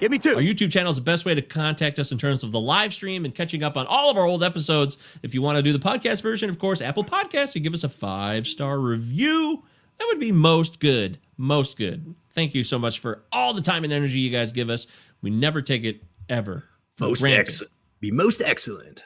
[0.00, 0.34] give me two.
[0.34, 2.92] Our YouTube channel is the best way to contact us in terms of the live
[2.92, 4.98] stream and catching up on all of our old episodes.
[5.22, 7.84] If you want to do the podcast version, of course, Apple Podcasts, you give us
[7.84, 9.62] a five star review.
[9.98, 11.20] That would be most good.
[11.36, 12.12] Most good.
[12.34, 14.88] Thank you so much for all the time and energy you guys give us.
[15.22, 16.64] We never take it ever.
[16.98, 17.72] Most excellent.
[18.00, 19.04] Be most excellent.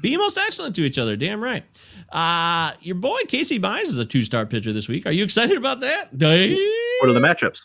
[0.00, 1.16] Be most excellent to each other.
[1.16, 1.64] Damn right.
[2.10, 5.06] Uh, your boy Casey Mize is a two star pitcher this week.
[5.06, 6.12] Are you excited about that?
[6.12, 7.62] What are the matchups?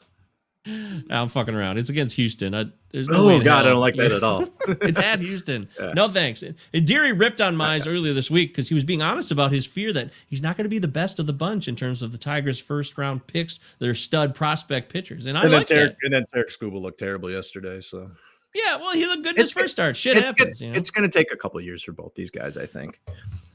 [1.09, 1.77] I'm fucking around.
[1.77, 2.53] It's against Houston.
[2.53, 4.43] I, there's no Oh God, I don't like that at all.
[4.67, 5.69] it's at Houston.
[5.79, 5.93] Yeah.
[5.93, 6.43] No thanks.
[6.43, 6.55] And
[6.85, 9.93] Deary ripped on Mize earlier this week because he was being honest about his fear
[9.93, 12.17] that he's not going to be the best of the bunch in terms of the
[12.17, 15.27] Tigers' first round picks, their stud prospect pitchers.
[15.27, 15.95] And I and like that.
[16.01, 17.79] and then Tarik Skubal looked terrible yesterday.
[17.81, 18.09] So
[18.53, 19.95] Yeah, well, he looked good in his first start.
[19.95, 20.59] Shit it's, happens.
[20.59, 20.65] Good.
[20.65, 20.77] You know?
[20.77, 22.99] It's going to take a couple years for both these guys, I think.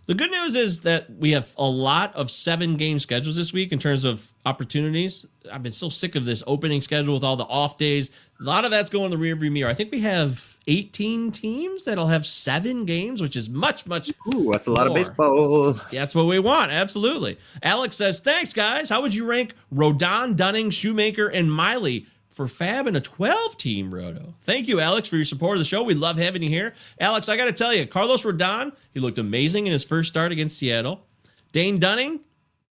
[0.06, 3.70] The good news is that we have a lot of seven game schedules this week
[3.70, 5.24] in terms of opportunities.
[5.50, 8.10] I've been so sick of this opening schedule with all the off days.
[8.40, 9.70] A lot of that's going in the rearview mirror.
[9.70, 14.10] I think we have 18 teams that'll have seven games, which is much, much.
[14.34, 14.98] Ooh, that's a lot of more.
[14.98, 15.72] baseball.
[15.92, 16.72] That's what we want.
[16.72, 17.38] Absolutely.
[17.62, 18.88] Alex says, Thanks, guys.
[18.88, 23.94] How would you rank Rodon, Dunning, Shoemaker, and Miley for Fab in a 12 team
[23.94, 24.34] roto?
[24.40, 25.82] Thank you, Alex, for your support of the show.
[25.82, 26.74] We love having you here.
[26.98, 30.32] Alex, I got to tell you, Carlos Rodon, he looked amazing in his first start
[30.32, 31.04] against Seattle.
[31.52, 32.20] Dane Dunning,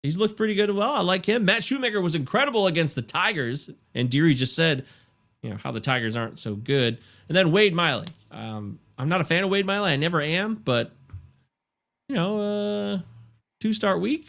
[0.04, 0.92] he's looked pretty good as well.
[0.92, 1.46] I like him.
[1.46, 3.70] Matt Shoemaker was incredible against the Tigers.
[3.94, 4.86] And Deary just said,
[5.44, 6.98] you know, how the Tigers aren't so good.
[7.28, 8.08] And then Wade Miley.
[8.32, 9.92] Um, I'm not a fan of Wade Miley.
[9.92, 10.92] I never am, but
[12.08, 13.00] you know, uh,
[13.60, 14.28] two start week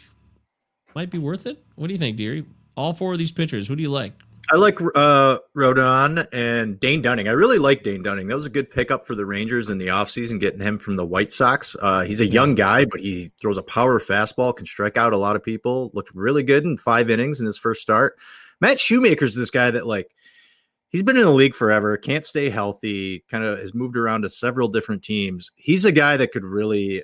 [0.95, 1.63] might be worth it.
[1.75, 2.45] What do you think, Deary?
[2.75, 4.13] All four of these pitchers, who do you like?
[4.51, 7.27] I like uh Rodon and Dane Dunning.
[7.27, 8.27] I really like Dane Dunning.
[8.27, 11.05] That was a good pickup for the Rangers in the offseason, getting him from the
[11.05, 11.75] White Sox.
[11.81, 15.17] Uh, he's a young guy, but he throws a power fastball, can strike out a
[15.17, 15.91] lot of people.
[15.93, 18.17] Looked really good in five innings in his first start.
[18.59, 20.13] Matt Shoemaker's this guy that like
[20.89, 24.29] he's been in the league forever, can't stay healthy, kind of has moved around to
[24.29, 25.51] several different teams.
[25.55, 27.03] He's a guy that could really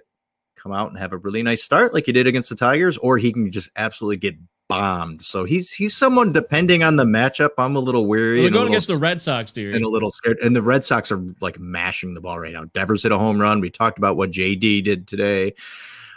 [0.56, 3.18] come out and have a really nice start like he did against the Tigers, or
[3.18, 4.36] he can just absolutely get
[4.70, 5.26] bombed.
[5.26, 7.50] So he's he's someone depending on the matchup.
[7.58, 8.40] I'm a little weary.
[8.40, 9.76] We're and going against the Red Sox, Deary.
[9.76, 10.40] and a little scared.
[10.40, 12.64] And the Red Sox are like mashing the ball right now.
[12.66, 13.60] Devers hit a home run.
[13.60, 15.54] We talked about what JD did today.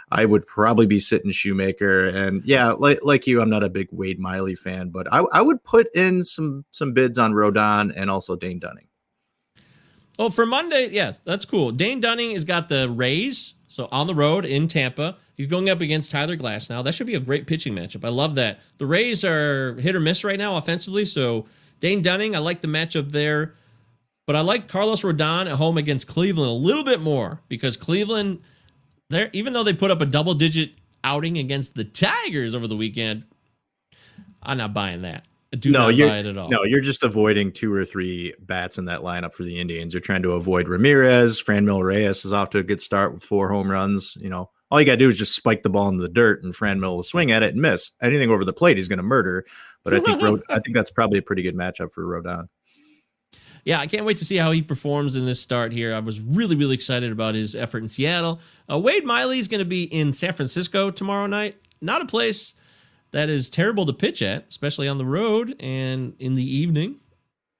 [0.09, 3.87] I would probably be sitting Shoemaker, and yeah, like like you, I'm not a big
[3.91, 8.09] Wade Miley fan, but I, I would put in some some bids on Rodon and
[8.11, 8.87] also Dane Dunning.
[10.19, 11.71] Oh, for Monday, yes, that's cool.
[11.71, 15.17] Dane Dunning has got the Rays, so on the road in Tampa.
[15.35, 16.83] He's going up against Tyler Glasnow.
[16.83, 18.05] That should be a great pitching matchup.
[18.05, 18.59] I love that.
[18.77, 21.47] The Rays are hit or miss right now offensively, so
[21.79, 23.55] Dane Dunning, I like the matchup there.
[24.25, 28.39] But I like Carlos Rodon at home against Cleveland a little bit more because Cleveland,
[29.09, 30.71] they even though they put up a double digit
[31.03, 33.25] outing against the Tigers over the weekend,
[34.41, 35.25] I'm not buying that.
[35.51, 36.49] I do no, not you're buy it at all.
[36.49, 39.93] no, you're just avoiding two or three bats in that lineup for the Indians.
[39.93, 41.43] You're trying to avoid Ramirez.
[41.43, 44.17] Franmil Reyes is off to a good start with four home runs.
[44.19, 46.43] You know, all you got to do is just spike the ball in the dirt,
[46.43, 47.91] and Franmil will swing at it and miss.
[48.01, 49.45] Anything over the plate, he's going to murder.
[49.83, 52.47] But I think Rod- I think that's probably a pretty good matchup for Rodon.
[53.65, 55.93] yeah, I can't wait to see how he performs in this start here.
[55.93, 58.39] I was really, really excited about his effort in Seattle.
[58.67, 61.55] Uh, Wade Miley is going to be in San Francisco tomorrow night.
[61.79, 62.55] Not a place
[63.11, 66.95] that is terrible to pitch at, especially on the road and in the evening.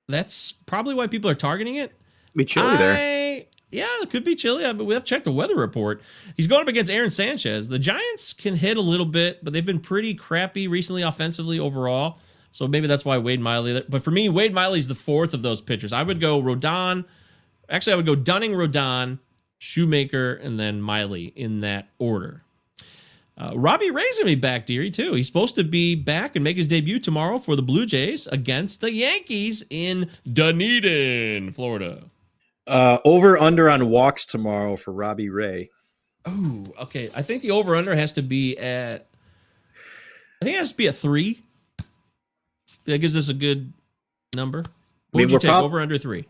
[0.07, 1.93] That's probably why people are targeting it.
[2.35, 3.45] Be chilly there.
[3.73, 6.01] Yeah, it could be chilly, but we have to check the weather report.
[6.37, 7.67] He's going up against Aaron Sanchez.
[7.67, 12.19] The Giants can hit a little bit, but they've been pretty crappy recently offensively overall.
[12.51, 13.83] So maybe that's why Wade Miley.
[13.89, 15.91] But for me, Wade Miley's the fourth of those pitchers.
[15.91, 17.05] I would go Rodon.
[17.67, 19.17] Actually, I would go Dunning, Rodon,
[19.57, 22.43] Shoemaker, and then Miley in that order.
[23.35, 25.13] Uh, Robbie Ray's gonna be back, Deary, too.
[25.13, 28.81] He's supposed to be back and make his debut tomorrow for the Blue Jays against
[28.81, 32.03] the Yankees in Dunedin, Florida.
[32.65, 35.69] Uh, over under on walks tomorrow for Robbie Ray.
[36.25, 37.09] Oh, okay.
[37.15, 39.07] I think the over under has to be at.
[40.41, 41.41] I think it has to be a three.
[42.85, 43.71] That gives us a good
[44.35, 44.59] number.
[45.11, 45.49] What mean, would you take?
[45.49, 46.25] prob- over under three.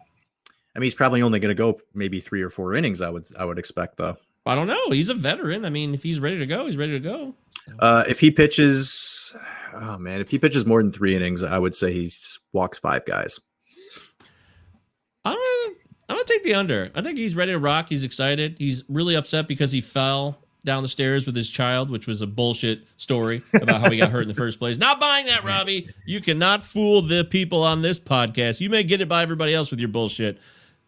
[0.75, 3.01] I mean, he's probably only going to go maybe three or four innings.
[3.01, 4.17] I would I would expect though.
[4.45, 4.89] I don't know.
[4.89, 5.65] He's a veteran.
[5.65, 7.35] I mean, if he's ready to go, he's ready to go.
[7.79, 9.33] Uh, if he pitches,
[9.73, 12.11] oh man, if he pitches more than three innings, I would say he
[12.51, 13.39] walks five guys.
[15.23, 15.37] I'm
[16.23, 16.91] gonna, I'm gonna take the under.
[16.95, 17.89] I think he's ready to rock.
[17.89, 18.55] He's excited.
[18.57, 22.27] He's really upset because he fell down the stairs with his child, which was a
[22.27, 24.77] bullshit story about how he got hurt in the first place.
[24.77, 25.89] Not buying that, Robbie.
[26.05, 28.61] You cannot fool the people on this podcast.
[28.61, 30.37] You may get it by everybody else with your bullshit,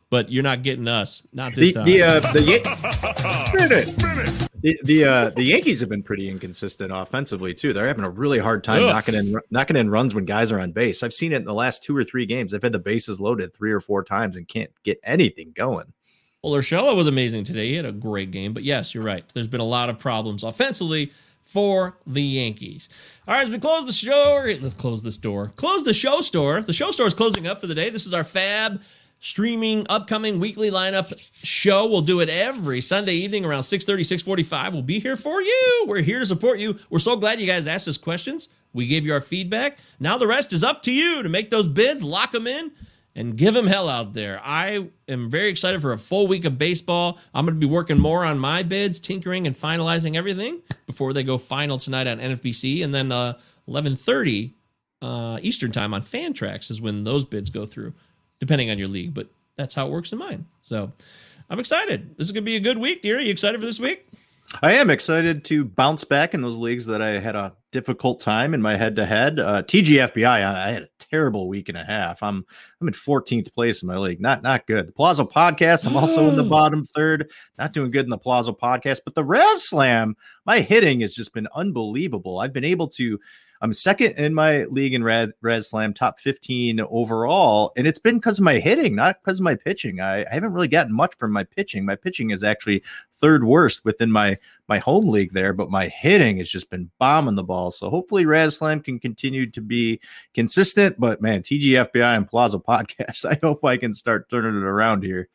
[0.09, 1.23] but you're not getting us.
[1.33, 1.85] Not this The time.
[1.85, 4.49] the uh, the, Yan- Spin it.
[4.65, 7.71] The the uh, the Yankees have been pretty inconsistent offensively too.
[7.71, 8.89] They're having a really hard time Ugh.
[8.89, 11.03] knocking in knocking in runs when guys are on base.
[11.03, 12.51] I've seen it in the last two or three games.
[12.51, 15.93] They've had the bases loaded three or four times and can't get anything going.
[16.41, 17.67] Well, Urshela was amazing today.
[17.67, 18.53] He had a great game.
[18.53, 19.23] But yes, you're right.
[19.35, 21.11] There's been a lot of problems offensively
[21.43, 22.89] for the Yankees.
[23.27, 25.51] All right, as we close the show, let's close this door.
[25.57, 26.61] Close the show store.
[26.61, 27.91] The show store is closing up for the day.
[27.91, 28.81] This is our fab
[29.25, 31.11] streaming upcoming weekly lineup
[31.43, 31.89] show.
[31.89, 34.73] We'll do it every Sunday evening around 6:30, 6:45.
[34.73, 35.85] We'll be here for you.
[35.87, 36.77] We're here to support you.
[36.91, 38.49] We're so glad you guys asked us questions.
[38.71, 39.79] We gave you our feedback.
[39.99, 42.71] Now the rest is up to you to make those bids, lock them in,
[43.15, 44.39] and give them hell out there.
[44.43, 47.17] I am very excited for a full week of baseball.
[47.33, 51.23] I'm going to be working more on my bids, tinkering and finalizing everything before they
[51.23, 53.33] go final tonight on NFBC, and then uh,
[53.67, 54.53] 11:30
[55.01, 57.93] uh, Eastern time on Fantrax is when those bids go through,
[58.39, 59.13] depending on your league.
[59.13, 60.45] But that's how it works in mine.
[60.61, 60.91] So
[61.49, 62.17] I'm excited.
[62.17, 63.17] This is going to be a good week, dear.
[63.17, 64.07] Are you excited for this week?
[64.61, 68.53] I am excited to bounce back in those leagues that I had a difficult time
[68.53, 69.39] in my head to head.
[69.39, 72.23] Uh, TGFBI, I, I had a terrible week and a half.
[72.23, 72.45] I'm
[72.79, 74.21] I'm in 14th place in my league.
[74.21, 74.87] Not not good.
[74.87, 77.29] The Plaza podcast, I'm also in the bottom third.
[77.57, 80.15] Not doing good in the Plaza podcast, but the Res Slam,
[80.45, 82.39] my hitting has just been unbelievable.
[82.39, 83.19] I've been able to
[83.65, 88.17] I'm second in my league in Red Res Slam, top 15 overall, and it's been
[88.17, 89.99] because of my hitting, not because of my pitching.
[89.99, 91.83] I, I haven't really gotten much from my pitching.
[91.83, 94.37] My pitching is actually third worst within my
[94.67, 97.71] my home league there, but my hitting has just been bombing the ball.
[97.71, 99.99] So hopefully Raz Slam can continue to be
[100.35, 100.99] consistent.
[100.99, 105.27] But man, TGFBI and Plaza Podcast, I hope I can start turning it around here.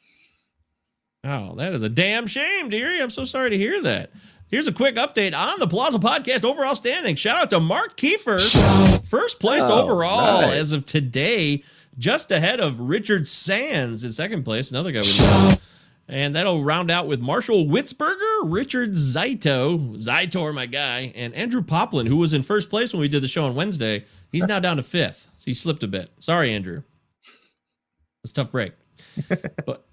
[1.24, 3.02] Oh, that is a damn shame, dearie.
[3.02, 4.12] I'm so sorry to hear that.
[4.50, 7.14] Here's a quick update on the Plaza Podcast overall standing.
[7.14, 8.40] Shout out to Mark Kiefer,
[9.06, 10.54] first placed Oh, overall nice.
[10.54, 11.62] as of today,
[11.98, 15.54] just ahead of Richard Sands in second place, another guy we know.
[16.08, 22.06] And that'll round out with Marshall Witzberger, Richard Zaito, Zaitor, my guy, and Andrew Poplin,
[22.06, 24.04] who was in first place when we did the show on Wednesday.
[24.32, 25.28] He's now down to fifth.
[25.44, 26.10] He slipped a bit.
[26.18, 26.82] Sorry, Andrew.
[28.24, 28.72] It's a tough break.
[29.64, 29.86] but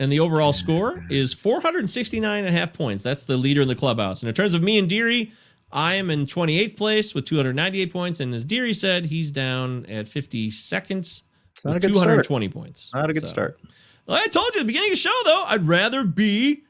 [0.00, 3.02] and the overall score is 469 and a half points.
[3.02, 4.22] That's the leader in the clubhouse.
[4.22, 5.32] And in terms of me and Deary,
[5.72, 8.20] I am in 28th place with 298 points.
[8.20, 11.22] And as Deary said, he's down at 52nd
[11.64, 12.90] Not a with good 220 points.
[12.94, 13.60] Not a good So- start.
[14.06, 16.62] Well, I told you at the beginning of the show, though, I'd rather be,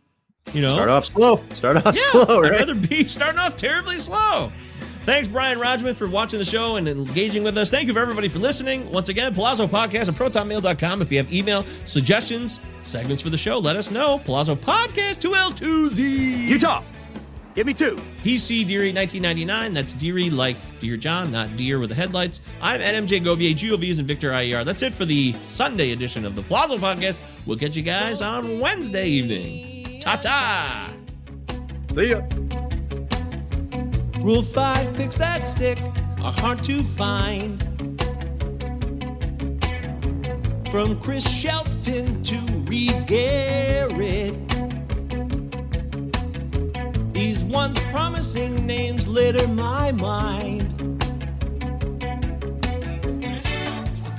[0.52, 1.42] you know, Start off slow.
[1.52, 2.50] Start off yeah, slow, I'd right?
[2.52, 4.52] rather be starting off terribly slow.
[5.04, 7.70] Thanks, Brian Rodgman, for watching the show and engaging with us.
[7.70, 8.90] Thank you for everybody for listening.
[8.90, 11.02] Once again, Palazzo Podcast at protonmail.com.
[11.02, 14.18] If you have email suggestions, segments for the show, let us know.
[14.20, 16.46] Palazzo Podcast, 2 L's, 2 Z.
[16.48, 16.82] Utah.
[17.54, 17.96] Give me two.
[18.24, 19.74] PC Deary 1999.
[19.74, 22.40] That's Deary like Dear John, not Deer with the headlights.
[22.60, 24.64] I'm at MJ Govier, GOVs, and Victor IER.
[24.64, 27.18] That's it for the Sunday edition of the Plaza Podcast.
[27.46, 30.00] We'll catch you guys on Wednesday evening.
[30.00, 30.92] Ta ta.
[31.94, 32.22] See ya.
[34.24, 35.78] Rule five picks that stick
[36.22, 37.60] are hard to find.
[40.70, 44.34] From Chris Shelton to Reed Garrett.
[47.12, 50.72] These once promising names litter my mind.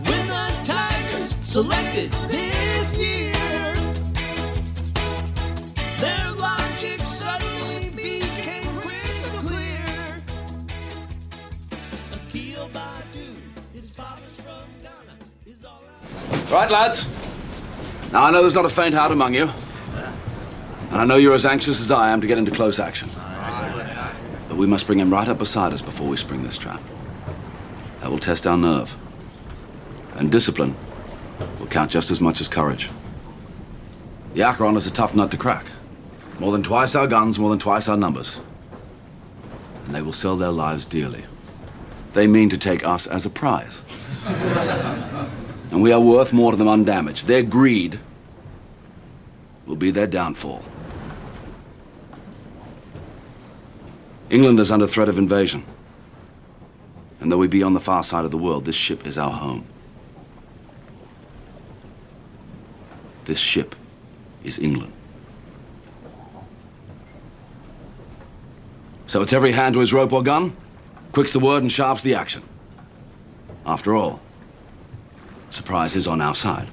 [0.05, 3.94] When the Tigers selected this year.
[16.51, 17.05] Right, lads.
[18.11, 19.49] Now, I know there's not a faint heart among you.
[20.91, 23.09] And I know you're as anxious as I am to get into close action.
[24.47, 26.81] But we must bring him right up beside us before we spring this trap.
[27.99, 28.95] That will test our nerve.
[30.15, 30.75] And discipline
[31.59, 32.89] will count just as much as courage.
[34.33, 35.65] The Acheron is a tough nut to crack.
[36.39, 38.39] More than twice our guns, more than twice our numbers.
[39.85, 41.25] And they will sell their lives dearly.
[42.13, 43.81] They mean to take us as a prize.
[45.75, 47.27] And we are worth more to them undamaged.
[47.27, 47.99] Their greed
[49.65, 50.63] will be their downfall.
[54.29, 55.65] England is under threat of invasion.
[57.19, 59.33] And though we be on the far side of the world, this ship is our
[59.33, 59.65] home.
[63.25, 63.75] This ship
[64.45, 64.93] is England.
[69.07, 70.55] So it's every hand to his rope or gun,
[71.11, 72.43] quick's the word and sharp's the action.
[73.65, 74.21] After all,
[75.55, 76.67] surprises on our side.